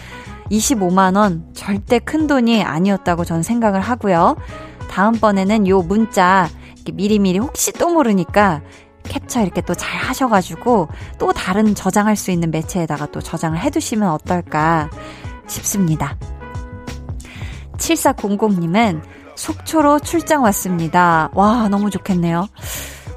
25만원 0.52 1.54
절대 1.54 2.00
큰 2.00 2.26
돈이 2.26 2.64
아니었다고 2.64 3.26
전 3.26 3.44
생각을 3.44 3.82
하고요. 3.82 4.38
다음번에는 4.90 5.68
요 5.68 5.82
문자 5.82 6.50
미리미리 6.92 7.40
혹시 7.40 7.74
또 7.74 7.90
모르니까 7.90 8.62
캡처 9.04 9.42
이렇게 9.42 9.62
또 9.62 9.74
잘 9.74 10.00
하셔가지고 10.00 10.88
또 11.20 11.34
다른 11.34 11.76
저장할 11.76 12.16
수 12.16 12.32
있는 12.32 12.52
매체에다가 12.52 13.08
또 13.08 13.20
저장을 13.22 13.60
해두시면 13.60 14.10
어떨까 14.10 14.90
싶습니다. 15.48 16.18
7400님은 17.78 19.02
속초로 19.38 20.00
출장 20.00 20.44
왔습니다. 20.44 21.30
와, 21.34 21.70
너무 21.70 21.90
좋겠네요. 21.90 22.50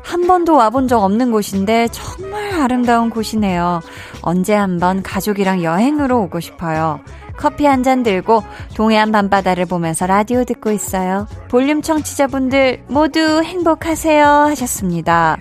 한 0.04 0.26
번도 0.26 0.54
와본 0.54 0.88
적 0.88 1.02
없는 1.02 1.30
곳인데 1.32 1.88
정말 1.88 2.60
아름다운 2.60 3.10
곳이네요. 3.10 3.80
언제 4.22 4.54
한번 4.54 5.02
가족이랑 5.02 5.62
여행으로 5.62 6.20
오고 6.22 6.40
싶어요. 6.40 7.00
커피 7.36 7.64
한 7.64 7.82
잔 7.82 8.02
들고 8.02 8.42
동해안 8.74 9.12
밤바다를 9.12 9.64
보면서 9.66 10.06
라디오 10.06 10.44
듣고 10.44 10.72
있어요. 10.72 11.26
볼륨 11.48 11.80
청취자분들 11.80 12.84
모두 12.88 13.42
행복하세요 13.42 14.26
하셨습니다. 14.26 15.38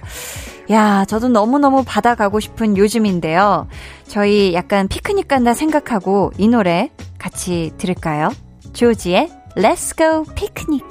야, 0.71 1.03
저도 1.05 1.27
너무너무 1.29 1.83
바다 1.85 2.15
가고 2.15 2.39
싶은 2.39 2.77
요즘인데요. 2.77 3.67
저희 4.07 4.53
약간 4.53 4.87
피크닉 4.87 5.27
간다 5.27 5.53
생각하고 5.53 6.31
이 6.37 6.47
노래 6.47 6.89
같이 7.17 7.73
들을까요? 7.77 8.29
조지의 8.73 9.38
Let's 9.55 9.93
Go 9.93 10.25
Picnic. 10.35 10.83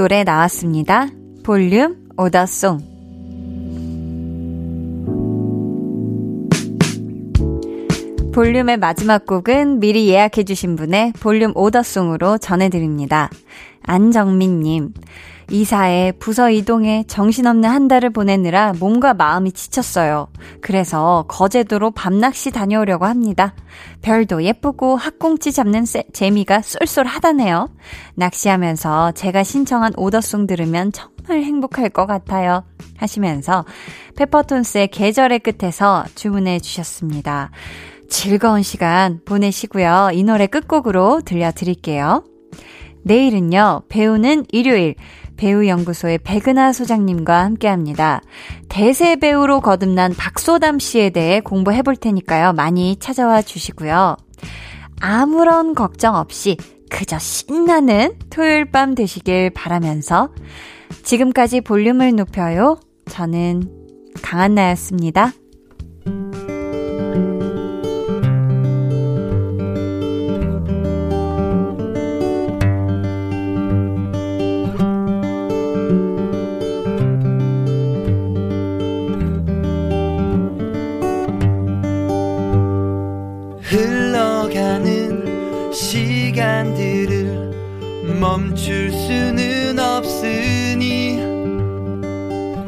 노래 0.00 0.24
나왔습니다. 0.24 1.08
볼륨 1.44 2.08
오더송. 2.16 2.78
볼륨의 8.32 8.78
마지막 8.78 9.26
곡은 9.26 9.78
미리 9.78 10.08
예약해주신 10.08 10.76
분의 10.76 11.12
볼륨 11.20 11.52
오더송으로 11.54 12.38
전해드립니다. 12.38 13.28
안정민님, 13.82 14.94
이사에 15.50 16.12
부서 16.12 16.48
이동에 16.50 17.04
정신없는 17.08 17.68
한 17.68 17.88
달을 17.88 18.10
보내느라 18.10 18.72
몸과 18.78 19.14
마음이 19.14 19.50
지쳤어요. 19.50 20.28
그래서 20.60 21.24
거제도로 21.26 21.90
밤낚시 21.90 22.52
다녀오려고 22.52 23.04
합니다. 23.04 23.54
별도 24.00 24.44
예쁘고 24.44 24.96
학꽁치 24.96 25.50
잡는 25.52 25.86
세, 25.86 26.04
재미가 26.12 26.62
쏠쏠하다네요. 26.62 27.68
낚시하면서 28.14 29.12
제가 29.12 29.42
신청한 29.42 29.94
오더송 29.96 30.46
들으면 30.46 30.92
정말 30.92 31.42
행복할 31.42 31.90
것 31.90 32.06
같아요. 32.06 32.64
하시면서 32.96 33.64
페퍼톤스의 34.16 34.88
계절의 34.88 35.40
끝에서 35.40 36.04
주문해 36.14 36.60
주셨습니다. 36.60 37.50
즐거운 38.08 38.62
시간 38.62 39.20
보내시고요. 39.24 40.10
이 40.12 40.22
노래 40.22 40.46
끝곡으로 40.46 41.22
들려드릴게요. 41.24 42.24
내일은요, 43.02 43.82
배우는 43.88 44.44
일요일, 44.50 44.94
배우연구소의 45.36 46.18
백은하 46.18 46.72
소장님과 46.72 47.42
함께 47.42 47.66
합니다. 47.66 48.20
대세 48.68 49.16
배우로 49.16 49.60
거듭난 49.60 50.14
박소담 50.14 50.78
씨에 50.78 51.10
대해 51.10 51.40
공부해 51.40 51.82
볼 51.82 51.96
테니까요. 51.96 52.52
많이 52.52 52.96
찾아와 52.96 53.40
주시고요. 53.40 54.16
아무런 55.00 55.74
걱정 55.74 56.14
없이 56.16 56.58
그저 56.90 57.18
신나는 57.18 58.16
토요일 58.28 58.70
밤 58.70 58.94
되시길 58.94 59.50
바라면서 59.50 60.28
지금까지 61.02 61.62
볼륨을 61.62 62.14
높여요. 62.16 62.78
저는 63.06 63.62
강한나였습니다. 64.22 65.32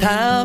pound 0.02 0.41